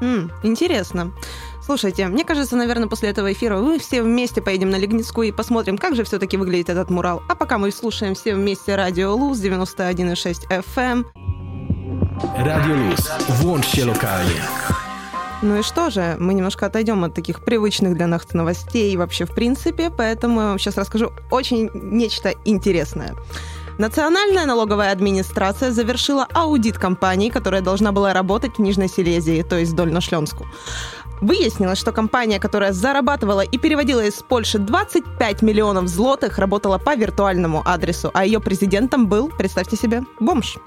М, 0.00 0.30
интересно. 0.42 1.12
Слушайте, 1.64 2.06
мне 2.08 2.24
кажется, 2.24 2.56
наверное, 2.56 2.88
после 2.88 3.10
этого 3.10 3.32
эфира 3.32 3.58
мы 3.58 3.78
все 3.78 4.02
вместе 4.02 4.42
поедем 4.42 4.70
на 4.70 4.76
Легницкую 4.76 5.28
и 5.28 5.32
посмотрим, 5.32 5.78
как 5.78 5.94
же 5.94 6.04
все-таки 6.04 6.36
выглядит 6.36 6.68
этот 6.68 6.90
мурал. 6.90 7.22
А 7.28 7.34
пока 7.34 7.58
мы 7.58 7.70
слушаем 7.70 8.14
все 8.14 8.34
вместе 8.34 8.74
Радио 8.76 9.14
Луз 9.14 9.38
91,6 9.38 10.48
FM. 10.48 11.04
Radio 12.38 12.74
Luz. 12.74 13.10
Włączcie 13.40 13.84
lokalnie. 13.84 14.42
Ну 15.42 15.58
и 15.58 15.62
что 15.62 15.90
же, 15.90 16.16
мы 16.18 16.34
немножко 16.34 16.66
отойдем 16.66 17.02
от 17.04 17.14
таких 17.14 17.42
привычных 17.44 17.94
для 17.94 18.06
нас 18.06 18.32
новостей 18.34 18.94
вообще 18.96 19.24
в 19.24 19.34
принципе, 19.34 19.90
поэтому 19.90 20.40
я 20.40 20.46
вам 20.48 20.58
сейчас 20.58 20.76
расскажу 20.76 21.12
очень 21.30 21.70
нечто 21.74 22.34
интересное. 22.44 23.14
Национальная 23.80 24.44
налоговая 24.44 24.92
администрация 24.92 25.70
завершила 25.70 26.26
аудит 26.34 26.76
компании, 26.76 27.30
которая 27.30 27.62
должна 27.62 27.92
была 27.92 28.12
работать 28.12 28.58
в 28.58 28.60
Нижней 28.60 28.88
Силезии, 28.88 29.40
то 29.40 29.56
есть 29.56 29.72
Дольно-Шлемску. 29.74 30.44
Выяснилось, 31.22 31.78
что 31.78 31.90
компания, 31.90 32.38
которая 32.38 32.74
зарабатывала 32.74 33.40
и 33.40 33.56
переводила 33.56 34.04
из 34.04 34.22
Польши 34.22 34.58
25 34.58 35.40
миллионов 35.40 35.88
злотых, 35.88 36.36
работала 36.36 36.76
по 36.76 36.94
виртуальному 36.94 37.62
адресу, 37.64 38.10
а 38.12 38.26
ее 38.26 38.38
президентом 38.38 39.06
был, 39.06 39.30
представьте 39.30 39.78
себе, 39.78 40.02
бомж. 40.18 40.58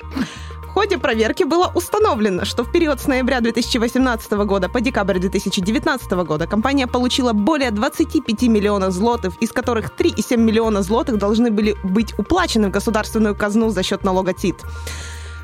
В 0.74 0.76
ходе 0.76 0.98
проверки 0.98 1.44
было 1.44 1.72
установлено, 1.76 2.46
что 2.46 2.64
в 2.64 2.72
период 2.72 3.00
с 3.00 3.06
ноября 3.06 3.42
2018 3.42 4.32
года 4.32 4.70
по 4.70 4.82
декабрь 4.82 5.20
2019 5.20 6.12
года 6.26 6.48
компания 6.48 6.88
получила 6.88 7.32
более 7.32 7.70
25 7.70 8.42
миллионов 8.50 8.92
злотых, 8.92 9.36
из 9.40 9.52
которых 9.52 9.92
3,7 9.96 10.36
миллиона 10.36 10.82
злотых 10.82 11.20
должны 11.20 11.52
были 11.52 11.76
быть 11.84 12.18
уплачены 12.18 12.70
в 12.70 12.72
государственную 12.72 13.36
казну 13.36 13.70
за 13.70 13.84
счет 13.84 14.04
налога 14.04 14.34
ТИТ. 14.34 14.66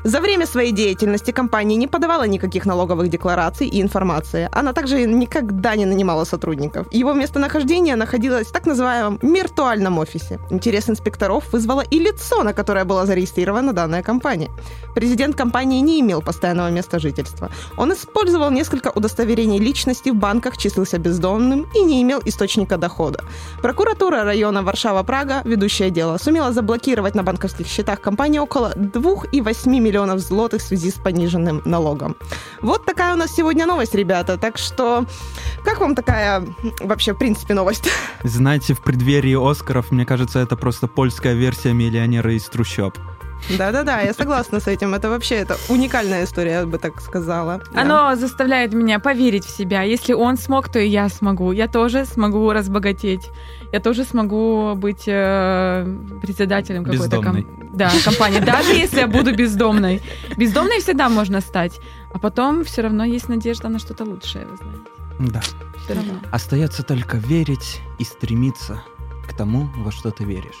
За 0.04 0.20
время 0.20 0.46
своей 0.46 0.72
деятельности 0.72 1.30
компания 1.30 1.76
не 1.76 1.86
подавала 1.86 2.26
никаких 2.26 2.64
налоговых 2.64 3.08
деклараций 3.08 3.66
и 3.66 3.82
информации. 3.82 4.48
Она 4.52 4.72
также 4.72 5.06
никогда 5.06 5.76
не 5.76 5.84
нанимала 5.84 6.24
сотрудников. 6.24 6.86
Его 6.90 7.12
местонахождение 7.12 7.96
находилось 7.96 8.46
в 8.46 8.52
так 8.52 8.66
называемом 8.66 9.18
виртуальном 9.22 9.98
офисе. 9.98 10.38
Интерес 10.50 10.88
инспекторов 10.88 11.52
вызвало 11.52 11.82
и 11.82 11.98
лицо, 11.98 12.42
на 12.42 12.52
которое 12.54 12.84
была 12.84 13.04
зарегистрирована 13.04 13.72
данная 13.72 14.02
компания. 14.02 14.50
Президент 14.94 15.36
компании 15.36 15.80
не 15.82 16.00
имел 16.00 16.22
постоянного 16.22 16.70
места 16.70 16.98
жительства. 16.98 17.50
Он 17.76 17.92
использовал 17.92 18.50
несколько 18.50 18.88
удостоверений 18.88 19.58
личности 19.58 20.10
в 20.10 20.14
банках, 20.14 20.56
числился 20.56 20.98
бездомным 20.98 21.66
и 21.74 21.82
не 21.82 22.00
имел 22.02 22.22
источника 22.24 22.78
дохода. 22.78 23.22
Прокуратура 23.62 24.24
района 24.24 24.62
Варшава-Прага, 24.62 25.42
ведущая 25.44 25.90
дело, 25.90 26.18
сумела 26.18 26.52
заблокировать 26.52 27.14
на 27.14 27.22
банковских 27.22 27.66
счетах 27.66 28.00
компании 28.00 28.38
около 28.38 28.72
2,8 28.74 29.68
миллионов 29.68 29.89
миллионов 29.90 30.20
злотых 30.20 30.62
в 30.62 30.64
связи 30.64 30.90
с 30.90 30.94
пониженным 30.94 31.62
налогом. 31.64 32.16
Вот 32.62 32.84
такая 32.84 33.12
у 33.12 33.16
нас 33.16 33.34
сегодня 33.34 33.66
новость, 33.66 33.94
ребята. 33.94 34.38
Так 34.38 34.56
что, 34.56 35.04
как 35.64 35.80
вам 35.80 35.96
такая 35.96 36.44
вообще, 36.80 37.12
в 37.12 37.18
принципе, 37.18 37.54
новость? 37.54 37.90
Знаете, 38.22 38.74
в 38.74 38.80
преддверии 38.80 39.50
Оскаров, 39.50 39.90
мне 39.90 40.06
кажется, 40.06 40.38
это 40.38 40.56
просто 40.56 40.86
польская 40.86 41.34
версия 41.34 41.72
«Миллионера 41.72 42.32
из 42.32 42.44
трущоб». 42.44 42.96
Да-да-да, 43.58 44.00
я 44.00 44.12
согласна 44.12 44.60
с 44.60 44.66
этим. 44.66 44.94
Это 44.94 45.08
вообще 45.08 45.36
это 45.36 45.56
уникальная 45.68 46.24
история, 46.24 46.52
я 46.52 46.66
бы 46.66 46.78
так 46.78 47.00
сказала. 47.00 47.60
Оно 47.74 48.10
да. 48.10 48.16
заставляет 48.16 48.72
меня 48.72 48.98
поверить 48.98 49.44
в 49.44 49.50
себя. 49.50 49.82
Если 49.82 50.12
он 50.12 50.36
смог, 50.36 50.68
то 50.68 50.78
и 50.78 50.88
я 50.88 51.08
смогу. 51.08 51.52
Я 51.52 51.68
тоже 51.68 52.04
смогу 52.04 52.52
разбогатеть. 52.52 53.30
Я 53.72 53.80
тоже 53.80 54.04
смогу 54.04 54.74
быть 54.76 55.04
э, 55.06 55.86
председателем 56.22 56.84
какой-то 56.84 57.22
ком... 57.22 57.46
да, 57.72 57.90
компании. 58.04 58.40
Даже 58.40 58.72
если 58.72 59.00
я 59.00 59.06
буду 59.06 59.34
бездомной. 59.34 60.02
Бездомной 60.36 60.80
всегда 60.80 61.08
можно 61.08 61.40
стать. 61.40 61.80
А 62.12 62.18
потом 62.18 62.64
все 62.64 62.82
равно 62.82 63.04
есть 63.04 63.28
надежда 63.28 63.68
на 63.68 63.78
что-то 63.78 64.04
лучшее, 64.04 64.46
вы 64.46 64.56
знаете. 64.56 64.90
Да. 65.20 65.40
Все 65.84 65.94
равно. 65.94 66.14
Остается 66.32 66.82
только 66.82 67.16
верить 67.18 67.80
и 67.98 68.04
стремиться 68.04 68.82
к 69.28 69.34
тому, 69.34 69.68
во 69.76 69.92
что 69.92 70.10
ты 70.10 70.24
веришь. 70.24 70.60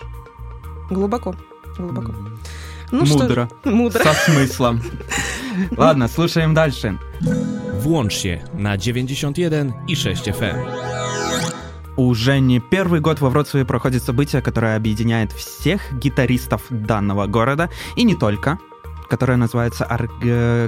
Глубоко. 0.90 1.34
Глубоко. 1.80 2.12
Mm-hmm. 2.12 2.40
Ну 2.92 3.04
Мудро. 3.06 3.46
Что? 3.46 3.70
Мудро. 3.70 4.04
Со 4.04 4.14
смыслом. 4.14 4.80
Ладно, 5.76 6.08
слушаем 6.08 6.54
дальше. 6.54 6.98
Włącz 7.80 8.12
się 8.12 8.40
na 8.54 8.76
91 8.76 9.72
i 9.88 9.96
6 9.96 10.28
FM. 10.28 10.56
Уже 11.96 12.40
не 12.40 12.60
первый 12.60 13.00
год 13.00 13.20
во 13.20 13.30
Вроцлаве 13.30 13.64
проходит 13.64 14.02
событие, 14.02 14.42
которое 14.42 14.76
объединяет 14.76 15.32
всех 15.32 15.80
гитаристов 15.92 16.62
данного 16.70 17.26
города, 17.26 17.68
и 17.96 18.04
не 18.04 18.14
только 18.14 18.58
которая 19.10 19.36
называется, 19.36 19.86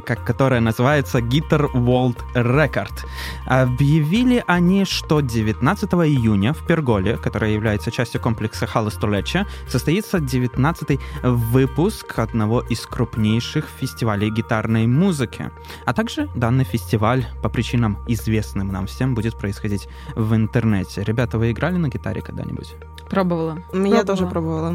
как, 0.04 0.24
которая 0.24 0.60
называется 0.60 1.18
Guitar 1.18 1.72
World 1.72 2.18
Record. 2.34 3.06
Объявили 3.46 4.44
они, 4.46 4.84
что 4.84 5.20
19 5.20 5.94
июня 5.94 6.52
в 6.52 6.66
Перголе, 6.66 7.16
которая 7.16 7.52
является 7.52 7.90
частью 7.90 8.20
комплекса 8.20 8.66
Халастулеча, 8.66 9.46
состоится 9.68 10.18
19 10.18 11.00
выпуск 11.22 12.18
одного 12.18 12.60
из 12.60 12.80
крупнейших 12.86 13.66
фестивалей 13.80 14.30
гитарной 14.30 14.86
музыки. 14.86 15.50
А 15.86 15.92
также 15.92 16.28
данный 16.34 16.64
фестиваль 16.64 17.26
по 17.42 17.48
причинам 17.48 17.98
известным 18.08 18.68
нам 18.68 18.86
всем 18.86 19.14
будет 19.14 19.36
происходить 19.38 19.88
в 20.16 20.34
интернете. 20.34 21.04
Ребята, 21.04 21.38
вы 21.38 21.52
играли 21.52 21.76
на 21.76 21.88
гитаре 21.88 22.20
когда-нибудь? 22.20 22.74
Пробовала. 23.08 23.56
Я 23.56 23.62
пробовала. 23.72 24.04
тоже 24.04 24.26
пробовала. 24.26 24.74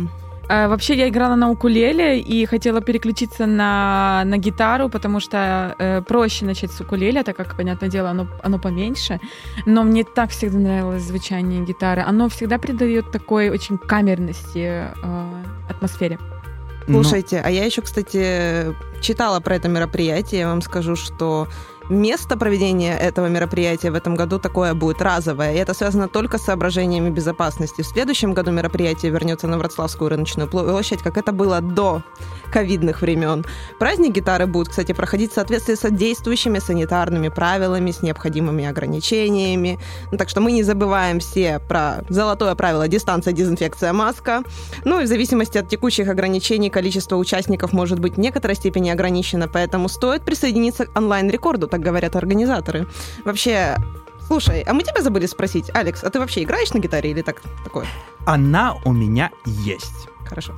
А, 0.49 0.67
вообще 0.67 0.95
я 0.95 1.10
играла 1.10 1.36
на 1.36 1.49
укулеле 1.49 2.19
и 2.19 2.45
хотела 2.45 2.81
переключиться 2.81 3.45
на, 3.45 4.23
на 4.25 4.38
гитару, 4.38 4.89
потому 4.89 5.19
что 5.19 5.75
э, 5.77 6.01
проще 6.01 6.45
начать 6.45 6.71
с 6.71 6.79
укулеле, 6.79 7.23
так 7.23 7.36
как, 7.36 7.57
понятное 7.57 7.89
дело, 7.89 8.10
оно, 8.10 8.27
оно 8.43 8.60
поменьше. 8.60 9.19
Но 9.65 9.83
мне 9.83 10.03
так 10.03 10.29
всегда 10.29 10.57
нравилось 10.57 11.03
звучание 11.03 11.65
гитары. 11.65 12.01
Оно 12.01 12.29
всегда 12.29 12.57
придает 12.57 13.12
такой 13.12 13.49
очень 13.49 13.77
камерности 13.77 14.86
э, 15.03 15.43
атмосфере. 15.69 16.17
Слушайте, 16.86 17.41
а 17.43 17.49
я 17.49 17.65
еще, 17.65 17.81
кстати, 17.81 18.73
читала 19.01 19.41
про 19.41 19.55
это 19.55 19.67
мероприятие. 19.67 20.41
Я 20.41 20.47
вам 20.47 20.62
скажу, 20.62 20.95
что 20.95 21.49
Место 21.89 22.36
проведения 22.36 22.97
этого 22.97 23.28
мероприятия 23.28 23.91
в 23.91 23.95
этом 23.95 24.15
году 24.15 24.39
такое 24.39 24.73
будет 24.73 25.02
разовое, 25.02 25.54
и 25.54 25.58
это 25.58 25.73
связано 25.73 26.10
только 26.10 26.38
с 26.38 26.43
соображениями 26.43 27.10
безопасности. 27.10 27.82
В 27.82 27.86
следующем 27.88 28.34
году 28.34 28.52
мероприятие 28.52 29.12
вернется 29.12 29.47
на 29.47 29.58
Вроцлавскую 29.58 30.10
рыночную 30.10 30.50
площадь, 30.50 31.02
как 31.02 31.17
это 31.17 31.32
было 31.32 31.62
до 31.62 32.04
ковидных 32.52 33.02
времен. 33.02 33.45
Праздник 33.80 34.13
гитары 34.13 34.47
будет, 34.47 34.69
кстати, 34.69 34.91
проходить 34.91 35.32
в 35.32 35.36
соответствии 35.36 35.76
с 35.76 35.89
действующими 35.89 36.60
санитарными 36.60 37.30
правилами, 37.30 37.91
с 37.91 38.02
необходимыми 38.02 38.65
ограничениями. 38.65 39.80
Ну, 40.12 40.17
так 40.17 40.28
что 40.30 40.41
мы 40.41 40.52
не 40.52 40.63
забываем 40.63 41.19
все 41.19 41.60
про 41.60 42.04
золотое 42.10 42.56
правило 42.56 42.88
дистанция, 42.88 43.34
дезинфекция, 43.34 43.93
маска. 43.93 44.43
Ну 44.84 45.00
и 45.00 45.04
в 45.04 45.08
зависимости 45.08 45.58
от 45.58 45.69
текущих 45.69 46.10
ограничений 46.10 46.69
количество 46.69 47.15
участников 47.15 47.73
может 47.73 48.00
быть 48.00 48.15
в 48.15 48.19
некоторой 48.19 48.56
степени 48.56 48.89
ограничено, 48.89 49.47
поэтому 49.47 49.88
стоит 49.88 50.23
присоединиться 50.23 50.86
к 50.86 50.97
онлайн-рекорду, 50.97 51.67
так 51.77 51.85
говорят 51.85 52.15
организаторы. 52.15 52.87
Вообще, 53.23 53.77
Слушай, 54.25 54.61
а 54.63 54.73
мы 54.73 54.83
тебя 54.83 55.01
забыли 55.01 55.25
спросить, 55.25 55.71
Алекс, 55.73 56.03
а 56.03 56.09
ты 56.09 56.19
вообще 56.19 56.43
играешь 56.43 56.73
на 56.73 56.79
гитаре 56.79 57.11
или 57.11 57.21
так 57.21 57.41
такое? 57.63 57.85
Она 58.25 58.75
у 58.83 58.91
меня 58.91 59.31
есть. 59.45 60.09
Хорошо. 60.27 60.53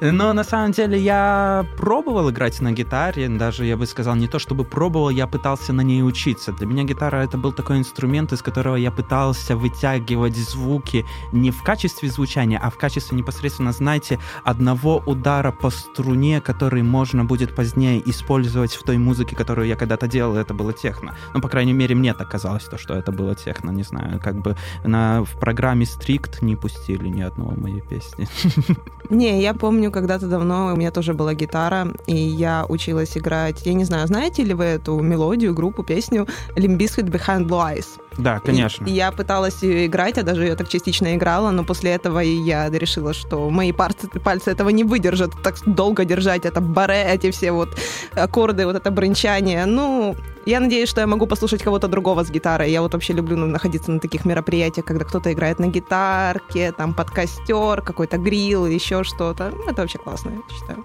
Но 0.00 0.32
на 0.32 0.44
самом 0.44 0.72
деле 0.72 0.98
я 0.98 1.66
пробовал 1.76 2.30
играть 2.30 2.60
на 2.60 2.72
гитаре, 2.72 3.28
даже 3.28 3.64
я 3.64 3.76
бы 3.76 3.86
сказал 3.86 4.14
не 4.14 4.28
то 4.28 4.38
чтобы 4.38 4.64
пробовал, 4.64 5.10
я 5.10 5.26
пытался 5.26 5.72
на 5.72 5.80
ней 5.80 6.02
учиться. 6.02 6.52
Для 6.52 6.66
меня 6.66 6.84
гитара 6.84 7.16
это 7.18 7.38
был 7.38 7.52
такой 7.52 7.78
инструмент, 7.78 8.32
из 8.32 8.42
которого 8.42 8.76
я 8.76 8.90
пытался 8.90 9.56
вытягивать 9.56 10.36
звуки 10.36 11.04
не 11.32 11.50
в 11.50 11.62
качестве 11.62 12.10
звучания, 12.10 12.60
а 12.62 12.70
в 12.70 12.76
качестве 12.76 13.16
непосредственно, 13.16 13.72
знаете, 13.72 14.18
одного 14.44 15.02
удара 15.06 15.52
по 15.52 15.70
струне, 15.70 16.40
который 16.40 16.82
можно 16.82 17.24
будет 17.24 17.54
позднее 17.54 18.02
использовать 18.10 18.74
в 18.74 18.82
той 18.82 18.98
музыке, 18.98 19.36
которую 19.36 19.66
я 19.66 19.76
когда-то 19.76 20.08
делал, 20.08 20.36
это 20.36 20.54
было 20.54 20.72
техно. 20.72 21.14
Ну, 21.34 21.40
по 21.40 21.48
крайней 21.48 21.72
мере, 21.72 21.94
мне 21.94 22.14
так 22.14 22.30
казалось, 22.30 22.64
то, 22.64 22.78
что 22.78 22.94
это 22.94 23.12
было 23.12 23.34
техно, 23.34 23.70
не 23.70 23.82
знаю, 23.82 24.20
как 24.20 24.36
бы 24.36 24.56
на, 24.84 25.22
в 25.24 25.38
программе 25.38 25.84
Strict 25.84 26.44
не 26.44 26.56
пустили 26.56 26.81
стиле 26.82 27.10
ни 27.10 27.22
одного 27.22 27.52
моей 27.56 27.80
песни. 27.80 28.26
Не, 29.10 29.40
я 29.42 29.54
помню, 29.54 29.90
когда-то 29.90 30.26
давно 30.26 30.72
у 30.72 30.76
меня 30.76 30.90
тоже 30.90 31.14
была 31.14 31.34
гитара, 31.34 31.88
и 32.06 32.16
я 32.16 32.64
училась 32.68 33.16
играть. 33.16 33.66
Я 33.66 33.74
не 33.74 33.84
знаю, 33.84 34.06
знаете 34.06 34.44
ли 34.44 34.54
вы 34.54 34.64
эту 34.64 35.00
мелодию, 35.00 35.54
группу, 35.54 35.82
песню 35.82 36.26
Limp 36.56 36.78
Bizkit 36.78 37.10
Behind 37.10 37.46
Blue 37.46 37.60
Eyes? 37.60 38.01
Да, 38.18 38.40
конечно. 38.40 38.86
И 38.86 38.92
я 38.92 39.10
пыталась 39.12 39.62
ее 39.62 39.86
играть, 39.86 40.16
я 40.16 40.22
даже 40.22 40.42
ее 40.42 40.54
так 40.54 40.68
частично 40.68 41.14
играла, 41.14 41.50
но 41.50 41.64
после 41.64 41.92
этого 41.92 42.20
я 42.20 42.70
решила, 42.70 43.12
что 43.14 43.50
мои 43.50 43.72
пальцы, 43.72 44.08
пальцы 44.08 44.50
этого 44.50 44.70
не 44.70 44.84
выдержат, 44.84 45.32
так 45.42 45.56
долго 45.66 46.04
держать 46.04 46.44
это 46.44 46.60
баре, 46.60 47.04
эти 47.04 47.30
все 47.30 47.52
вот 47.52 47.68
аккорды, 48.14 48.66
вот 48.66 48.76
это 48.76 48.90
бренчание. 48.90 49.66
Ну, 49.66 50.16
я 50.46 50.60
надеюсь, 50.60 50.88
что 50.88 51.00
я 51.00 51.06
могу 51.06 51.26
послушать 51.26 51.62
кого-то 51.62 51.88
другого 51.88 52.24
с 52.24 52.30
гитарой. 52.30 52.70
Я 52.70 52.82
вот 52.82 52.92
вообще 52.92 53.12
люблю 53.12 53.36
находиться 53.36 53.90
на 53.90 54.00
таких 54.00 54.24
мероприятиях, 54.24 54.86
когда 54.86 55.04
кто-то 55.04 55.32
играет 55.32 55.58
на 55.58 55.66
гитарке, 55.66 56.72
там 56.72 56.94
под 56.94 57.10
костер, 57.10 57.82
какой-то 57.82 58.18
грил, 58.18 58.66
еще 58.66 59.04
что-то. 59.04 59.52
Это 59.68 59.82
вообще 59.82 59.98
классно, 59.98 60.30
я 60.30 60.54
считаю. 60.54 60.84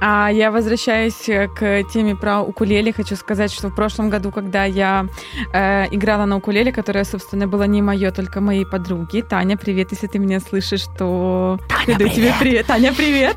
А 0.00 0.30
я 0.30 0.50
возвращаюсь 0.50 1.28
э, 1.28 1.48
к 1.48 1.82
теме 1.92 2.14
про 2.14 2.40
укулеле. 2.40 2.92
Хочу 2.92 3.16
сказать, 3.16 3.52
что 3.52 3.68
в 3.68 3.74
прошлом 3.74 4.10
году, 4.10 4.30
когда 4.30 4.64
я 4.64 5.06
э, 5.52 5.86
играла 5.90 6.24
на 6.24 6.36
укулеле, 6.36 6.72
которая, 6.72 7.04
собственно, 7.04 7.48
была 7.48 7.66
не 7.66 7.82
мое, 7.82 8.10
только 8.10 8.40
моей 8.40 8.64
подруги. 8.64 9.22
Таня, 9.22 9.56
привет, 9.56 9.90
если 9.90 10.06
ты 10.06 10.18
меня 10.18 10.40
слышишь, 10.40 10.84
то 10.96 11.58
Таня, 11.68 11.96
привет. 11.96 12.14
тебе 12.14 12.34
привет. 12.38 12.66
Таня, 12.66 12.92
привет. 12.94 13.36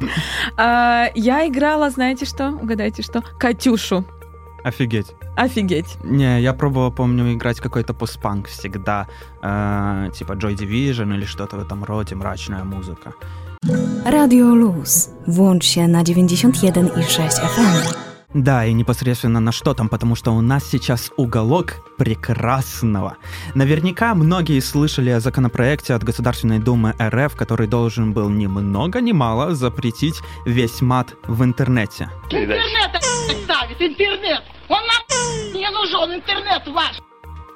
э, 0.57 1.05
я 1.15 1.47
играла, 1.47 1.89
знаете 1.89 2.25
что? 2.25 2.49
Угадайте 2.49 3.01
что? 3.01 3.23
Катюшу. 3.39 4.05
Офигеть. 4.63 5.15
Офигеть. 5.35 5.97
Не, 6.03 6.39
я 6.41 6.53
пробовал, 6.53 6.91
помню, 6.91 7.33
играть 7.33 7.59
какой-то 7.59 7.95
постпанк 7.95 8.47
всегда, 8.47 9.07
э, 9.41 10.09
типа 10.13 10.33
Joy 10.33 10.55
Division 10.55 11.15
или 11.15 11.25
что-то 11.25 11.57
в 11.57 11.61
этом 11.61 11.83
роде, 11.83 12.15
мрачная 12.15 12.63
музыка. 12.63 13.13
Radio 14.05 14.55
Luz. 14.55 15.09
Włącz 15.27 15.65
się 15.65 15.87
na 15.87 16.03
91,6 16.03 17.29
FM. 17.29 17.95
Да, 18.35 18.65
и 18.65 18.73
непосредственно 18.73 19.39
на 19.39 19.51
что 19.51 19.73
там, 19.73 19.89
потому 19.89 20.15
что 20.15 20.31
у 20.31 20.41
нас 20.41 20.63
сейчас 20.71 21.11
уголок 21.17 21.75
прекрасного. 21.97 23.17
Наверняка 23.55 24.15
многие 24.15 24.59
слышали 24.61 25.09
о 25.09 25.19
законопроекте 25.19 25.93
от 25.93 26.03
Государственной 26.03 26.59
Думы 26.59 26.93
РФ, 27.01 27.35
который 27.35 27.67
должен 27.67 28.13
был 28.13 28.29
ни 28.29 28.47
много 28.47 29.01
ни 29.01 29.11
мало 29.11 29.53
запретить 29.55 30.21
весь 30.45 30.81
мат 30.81 31.13
в 31.27 31.43
интернете. 31.43 32.09
Интернет 32.31 33.03
ставит, 33.43 33.81
интернет! 33.81 34.41
Он 34.69 34.79
нам 34.87 35.53
не 35.53 35.69
нужен, 35.69 36.15
интернет 36.15 36.67
ваш! 36.67 37.01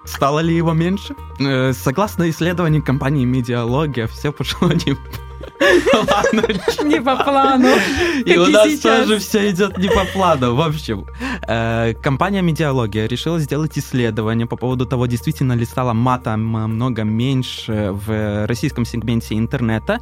Стало 0.06 0.42
ли 0.42 0.56
его 0.56 0.74
меньше? 0.74 1.16
Э, 1.40 1.74
согласно 1.74 2.30
исследованию 2.30 2.84
компании 2.84 3.26
Медиалогия, 3.26 4.08
все 4.08 4.32
пошло 4.32 4.72
не. 4.72 4.96
Не 6.84 7.02
по 7.02 7.16
плану. 7.24 7.70
И 8.26 8.38
у 8.38 8.46
нас 8.48 8.80
тоже 8.80 9.20
все 9.20 9.50
идет 9.50 9.78
не 9.78 9.88
по 9.88 10.06
плану. 10.06 10.56
В 10.56 10.62
общем, 10.62 11.06
э, 11.48 11.94
компания 12.02 12.42
Медиалогия 12.42 13.08
решила 13.08 13.40
сделать 13.40 13.78
исследование 13.78 14.48
по 14.48 14.58
поводу 14.58 14.86
того, 14.86 15.08
действительно 15.08 15.54
ли 15.54 15.66
стало 15.66 15.94
мата 15.94 16.38
много 16.38 17.04
меньше 17.04 17.90
в 17.92 18.46
российском 18.48 18.86
сегменте 18.86 19.36
интернета. 19.36 20.00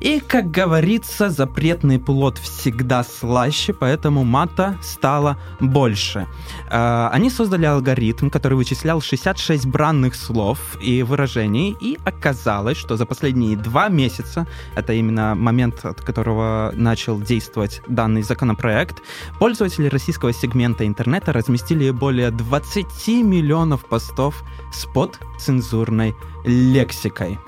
И, 0.00 0.20
как 0.20 0.50
говорится, 0.50 1.30
запретный 1.30 1.98
плод 1.98 2.38
всегда 2.38 3.04
слаще, 3.04 3.72
поэтому 3.72 4.24
мата 4.24 4.76
стало 4.82 5.36
больше. 5.60 6.26
Э, 6.70 7.08
они 7.12 7.30
создали 7.30 7.66
алгоритм, 7.66 8.30
который 8.30 8.54
вычислял 8.54 9.00
66 9.00 9.66
бранных 9.66 10.14
слов 10.14 10.58
и 10.82 11.02
выражений, 11.02 11.76
и 11.80 11.98
оказалось, 12.04 12.78
что 12.78 12.96
за 12.96 13.06
последние 13.06 13.56
два 13.56 13.88
месяца, 13.88 14.46
это 14.74 14.85
именно 14.92 15.34
момент, 15.34 15.84
от 15.84 16.00
которого 16.00 16.72
начал 16.74 17.20
действовать 17.20 17.82
данный 17.86 18.22
законопроект, 18.22 19.02
пользователи 19.38 19.88
российского 19.88 20.32
сегмента 20.32 20.86
интернета 20.86 21.32
разместили 21.32 21.90
более 21.90 22.30
20 22.30 22.86
миллионов 23.24 23.86
постов 23.86 24.42
с 24.72 24.86
подцензурной 24.86 26.14
лексикой. 26.44 27.38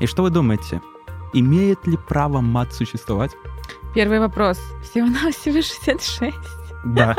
И 0.00 0.06
что 0.06 0.22
вы 0.22 0.30
думаете? 0.30 0.80
Имеет 1.32 1.86
ли 1.86 1.96
право 1.96 2.40
мат 2.40 2.72
существовать? 2.72 3.32
Первый 3.94 4.20
вопрос. 4.20 4.58
Всего-навсего 4.82 5.62
66. 5.62 6.61
Да. 6.84 7.16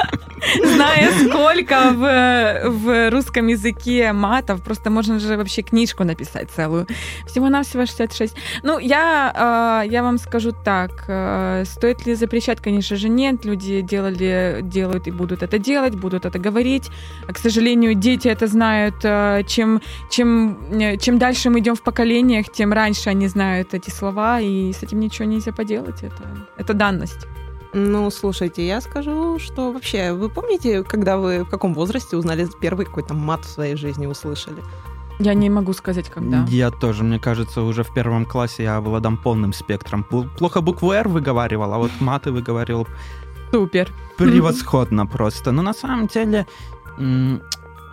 Зная, 0.62 1.12
сколько 1.26 1.91
в, 1.91 2.69
в 2.69 3.10
русском 3.12 3.47
языке 3.47 4.12
матов, 4.12 4.62
просто 4.62 4.89
можно 4.89 5.19
же 5.19 5.38
вообще 5.38 5.62
книжку 5.62 6.04
написать 6.04 6.49
целую. 6.52 6.88
Всего-навсего 7.28 7.86
66. 7.86 8.36
Ну, 8.63 8.80
я, 8.80 9.84
э, 9.86 9.89
я 9.89 10.04
вам 10.04 10.17
скажу 10.17 10.52
так. 10.52 11.06
Э, 11.08 11.63
стоит 11.65 12.06
ли 12.06 12.15
запрещать? 12.15 12.60
Конечно 12.60 12.97
же, 12.97 13.10
нет. 13.10 13.45
Люди 13.45 13.82
делали, 13.82 14.60
делают 14.62 15.08
и 15.08 15.12
будут 15.12 15.43
это 15.43 15.58
делать, 15.58 15.95
будут 15.95 16.26
это 16.26 16.39
говорить. 16.39 16.89
К 17.28 17.38
сожалению, 17.38 17.93
дети 17.93 18.28
это 18.28 18.47
знают. 18.47 18.95
Э, 19.04 19.43
чем, 19.47 19.82
чем, 20.10 20.58
чем 20.99 21.17
дальше 21.17 21.49
мы 21.49 21.60
идем 21.60 21.76
в 21.76 21.82
поколениях, 21.82 22.52
тем 22.52 22.73
раньше 22.73 23.10
они 23.10 23.28
знают 23.28 23.73
эти 23.73 23.89
слова, 23.89 24.41
и 24.41 24.73
с 24.73 24.84
этим 24.84 24.99
ничего 24.99 25.26
нельзя 25.26 25.54
поделать. 25.54 26.04
Это, 26.04 26.23
это 26.58 26.73
данность. 26.73 27.28
Ну, 27.74 28.12
слушайте, 28.12 28.66
я 28.68 28.82
скажу, 28.82 29.40
что 29.40 29.72
вообще, 29.72 30.14
вы 30.14 30.30
помните, 30.30 30.84
когда 30.84 31.18
вы 31.18 31.44
в 31.44 31.50
каком 31.50 31.74
возрасте 31.74 32.18
узнали 32.18 32.48
первый 32.62 32.86
какой-то 32.86 33.14
мат 33.14 33.46
в 33.46 33.50
своей 33.50 33.76
жизни, 33.76 34.06
услышали? 34.06 34.58
Я 35.20 35.34
не 35.34 35.50
могу 35.50 35.74
сказать, 35.74 36.10
когда. 36.10 36.46
Я 36.50 36.72
тоже, 36.72 37.04
мне 37.04 37.20
кажется, 37.20 37.62
уже 37.62 37.84
в 37.84 37.94
первом 37.94 38.26
классе 38.26 38.64
я 38.64 38.78
обладам 38.78 39.18
полным 39.18 39.54
спектром. 39.54 40.04
Плохо 40.04 40.62
букву 40.62 40.92
«Р» 40.92 41.08
выговаривал, 41.08 41.74
а 41.74 41.78
вот 41.78 41.92
маты 42.00 42.32
выговаривал 42.32 42.88
Супер. 43.54 43.92
Превосходно 44.18 45.06
просто. 45.06 45.52
Но 45.52 45.62
на 45.62 45.74
самом 45.74 46.08
деле 46.08 46.48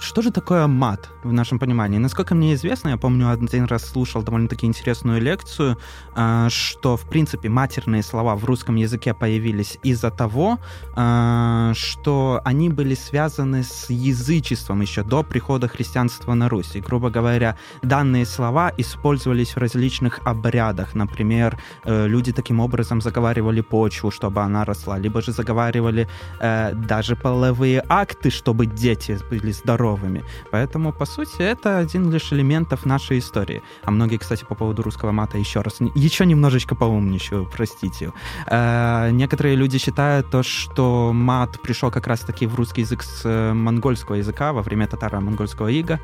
что 0.00 0.22
же 0.22 0.30
такое 0.30 0.66
мат 0.66 1.10
в 1.22 1.32
нашем 1.32 1.58
понимании? 1.58 1.98
Насколько 1.98 2.34
мне 2.34 2.54
известно, 2.54 2.88
я 2.88 2.96
помню, 2.96 3.30
один 3.30 3.64
раз 3.66 3.84
слушал 3.84 4.22
довольно-таки 4.22 4.66
интересную 4.66 5.20
лекцию, 5.20 5.76
а, 6.14 6.48
что, 6.48 6.96
в 6.96 7.08
принципе, 7.08 7.48
матерные 7.48 8.02
слова 8.02 8.34
в 8.34 8.44
русском 8.44 8.76
языке 8.76 9.12
появились 9.12 9.78
из-за 9.82 10.10
того, 10.10 10.58
а, 10.96 11.72
что 11.74 12.40
они 12.44 12.70
были 12.70 12.94
связаны 12.94 13.62
с 13.62 13.90
язычеством 13.90 14.80
еще 14.80 15.02
до 15.02 15.22
прихода 15.22 15.68
христианства 15.68 16.34
на 16.34 16.48
Русь. 16.48 16.76
И, 16.76 16.80
грубо 16.80 17.10
говоря, 17.10 17.56
данные 17.82 18.24
слова 18.24 18.72
использовались 18.78 19.54
в 19.54 19.58
различных 19.58 20.20
обрядах. 20.24 20.94
Например, 20.94 21.58
э, 21.84 22.06
люди 22.06 22.32
таким 22.32 22.60
образом 22.60 23.00
заговаривали 23.00 23.60
почву, 23.60 24.10
чтобы 24.10 24.40
она 24.40 24.64
росла, 24.64 24.98
либо 24.98 25.20
же 25.20 25.32
заговаривали 25.32 26.08
э, 26.40 26.72
даже 26.74 27.16
половые 27.16 27.84
акты, 27.88 28.30
чтобы 28.30 28.66
дети 28.66 29.18
были 29.30 29.52
здоровы 29.52 29.89
здоровыми. 29.90 30.24
Поэтому, 30.50 30.92
по 30.92 31.06
сути, 31.06 31.42
это 31.42 31.78
один 31.78 32.10
лишь 32.12 32.32
элементов 32.32 32.86
нашей 32.86 33.18
истории. 33.18 33.62
А 33.84 33.90
многие, 33.90 34.18
кстати, 34.18 34.44
по 34.44 34.54
поводу 34.54 34.82
русского 34.82 35.12
мата 35.12 35.38
еще 35.38 35.60
раз, 35.60 35.80
еще 35.94 36.26
немножечко 36.26 36.74
поумничаю, 36.74 37.48
простите. 37.52 38.12
Э, 38.46 39.10
некоторые 39.10 39.56
люди 39.56 39.78
считают 39.78 40.30
то, 40.30 40.42
что 40.42 41.12
мат 41.12 41.60
пришел 41.62 41.90
как 41.90 42.06
раз-таки 42.06 42.46
в 42.46 42.54
русский 42.54 42.82
язык 42.82 43.02
с 43.02 43.22
э, 43.24 43.52
монгольского 43.52 44.16
языка 44.16 44.52
во 44.52 44.62
время 44.62 44.86
татаро-монгольского 44.86 45.68
ига. 45.68 45.98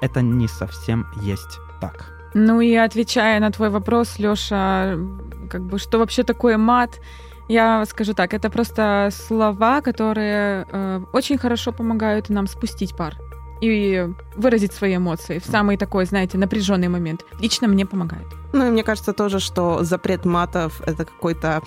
Это 0.00 0.22
не 0.22 0.48
совсем 0.48 1.06
есть 1.22 1.58
так. 1.80 2.14
Ну 2.34 2.60
и 2.60 2.74
отвечая 2.74 3.40
на 3.40 3.50
твой 3.50 3.70
вопрос, 3.70 4.18
Лёша, 4.18 4.98
как 5.50 5.62
бы 5.62 5.78
что 5.78 5.98
вообще 5.98 6.22
такое 6.22 6.58
мат? 6.58 7.00
Я 7.48 7.86
скажу 7.86 8.12
так, 8.12 8.34
это 8.34 8.50
просто 8.50 9.08
слова, 9.10 9.80
которые 9.80 10.66
э, 10.70 11.00
очень 11.14 11.38
хорошо 11.38 11.72
помогают 11.72 12.28
нам 12.28 12.46
спустить 12.46 12.94
пар. 12.94 13.14
И 13.60 14.08
выразить 14.36 14.72
свои 14.72 14.96
эмоции 14.96 15.38
в 15.38 15.44
самый 15.44 15.76
такой, 15.76 16.04
знаете, 16.04 16.38
напряженный 16.38 16.88
момент. 16.88 17.24
Лично 17.40 17.68
мне 17.68 17.86
помогает. 17.86 18.26
Ну 18.52 18.66
и 18.66 18.70
мне 18.70 18.82
кажется 18.82 19.12
тоже, 19.12 19.40
что 19.40 19.84
запрет 19.84 20.24
матов— 20.24 20.80
это 20.86 21.04
какой-то 21.04 21.62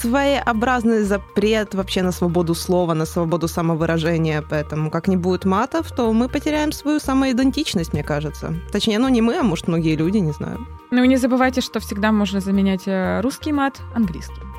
своеобразный 0.00 1.02
запрет 1.02 1.74
вообще 1.74 2.02
на 2.02 2.12
свободу 2.12 2.54
слова, 2.54 2.94
на 2.94 3.06
свободу 3.06 3.48
самовыражения. 3.48 4.42
Поэтому 4.42 4.90
как 4.90 5.08
не 5.08 5.16
будет 5.16 5.44
матов, 5.44 5.90
то 5.92 6.12
мы 6.12 6.28
потеряем 6.28 6.72
свою 6.72 7.00
самоидентичность, 7.00 7.92
мне 7.92 8.02
кажется. 8.02 8.54
Точнее, 8.72 8.98
ну 8.98 9.08
не 9.08 9.22
мы, 9.22 9.38
а 9.38 9.42
может 9.42 9.68
многие 9.68 9.96
люди, 9.96 10.18
не 10.18 10.32
знаю. 10.32 10.66
Ну 10.90 11.04
и 11.04 11.08
не 11.08 11.16
забывайте, 11.16 11.60
что 11.60 11.80
всегда 11.80 12.12
можно 12.12 12.40
заменять 12.40 12.82
э, 12.86 13.20
русский 13.20 13.52
мат 13.52 13.80
английским. 13.94 14.49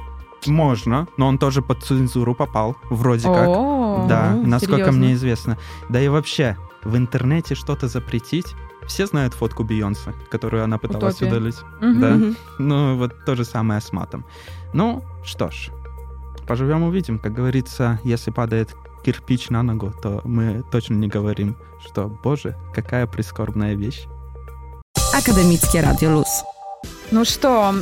Можно, 0.48 1.08
но 1.18 1.28
он 1.28 1.38
тоже 1.38 1.62
под 1.62 1.84
цензуру 1.84 2.34
попал, 2.36 2.76
вроде 2.90 3.28
как. 3.28 3.48
О, 3.48 4.06
да, 4.10 4.34
насколько 4.34 4.78
серьезно? 4.78 4.92
мне 4.94 5.14
известно. 5.14 5.58
Да 5.90 6.02
и 6.02 6.08
вообще, 6.08 6.58
в 6.84 6.96
интернете 6.98 7.56
что-то 7.56 7.88
запретить. 7.88 8.56
Все 8.88 9.06
знают 9.06 9.36
фотку 9.36 9.64
Бейонсе, 9.64 10.14
которую 10.32 10.64
она 10.64 10.78
пыталась 10.80 11.18
Утопия. 11.18 11.28
удалить. 11.28 11.58
Мгм. 11.80 12.02
Да. 12.02 12.18
Ну, 12.58 12.98
вот 12.98 13.26
то 13.26 13.36
же 13.36 13.46
самое 13.46 13.80
с 13.80 13.94
матом. 13.94 14.26
Ну, 14.74 15.04
что 15.24 15.52
ж, 15.52 15.70
поживем 16.48 16.84
увидим. 16.84 17.20
Как 17.20 17.34
говорится, 17.34 18.00
если 18.04 18.32
падает 18.32 18.76
кирпич 19.04 19.50
на 19.50 19.64
ногу, 19.64 19.94
то 20.02 20.22
мы 20.24 20.64
точно 20.72 20.96
не 20.96 21.08
говорим, 21.08 21.56
что, 21.86 22.08
боже, 22.24 22.58
какая 22.74 23.06
прискорбная 23.06 23.76
вещь. 23.76 24.08
Radio 25.14 26.16
Luz. 26.16 26.61
Ну 27.12 27.26
что, 27.26 27.74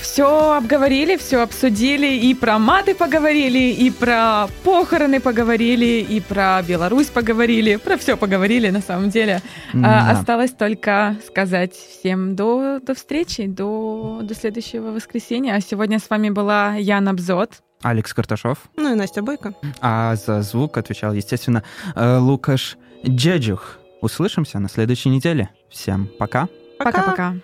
все 0.00 0.52
обговорили, 0.54 1.16
все 1.16 1.42
обсудили, 1.42 2.06
и 2.06 2.34
про 2.34 2.58
маты 2.60 2.94
поговорили, 2.94 3.72
и 3.72 3.90
про 3.90 4.46
похороны 4.62 5.18
поговорили, 5.20 6.06
и 6.08 6.20
про 6.20 6.62
Беларусь 6.62 7.08
поговорили, 7.08 7.76
про 7.76 7.96
все 7.96 8.16
поговорили 8.16 8.70
на 8.70 8.80
самом 8.80 9.10
деле. 9.10 9.42
А, 9.74 9.76
Да. 9.76 10.10
осталось 10.12 10.52
только 10.52 11.16
сказать 11.26 11.72
всем 11.74 12.36
до, 12.36 12.78
до 12.80 12.94
встречи, 12.94 13.46
до, 13.46 14.20
до 14.22 14.34
следующего 14.36 14.92
воскресенья. 14.92 15.54
А 15.56 15.60
сегодня 15.60 15.98
с 15.98 16.08
вами 16.08 16.30
была 16.30 16.74
Яна 16.76 17.12
Бзот. 17.12 17.50
Алекс 17.82 18.14
Карташов. 18.14 18.58
Ну 18.76 18.92
и 18.92 18.94
Настя 18.94 19.20
Бойко. 19.20 19.54
А 19.80 20.14
за 20.14 20.42
звук 20.42 20.78
отвечал, 20.78 21.12
естественно, 21.12 21.64
э, 21.96 22.18
Лукаш 22.18 22.76
Джеджух. 23.04 23.78
Услышимся 24.00 24.60
на 24.60 24.68
следующей 24.68 25.08
неделе. 25.08 25.50
Всем 25.70 26.08
пока. 26.18 26.48
Пока-пока. 26.78 27.34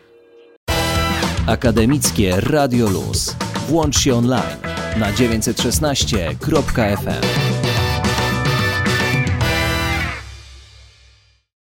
Akademickie 1.46 2.40
Radio 2.40 2.90
Luz. 2.90 3.36
Włącz 3.68 3.98
się 3.98 4.14
online 4.14 4.56
na 4.96 5.12
916.fm. 5.12 7.41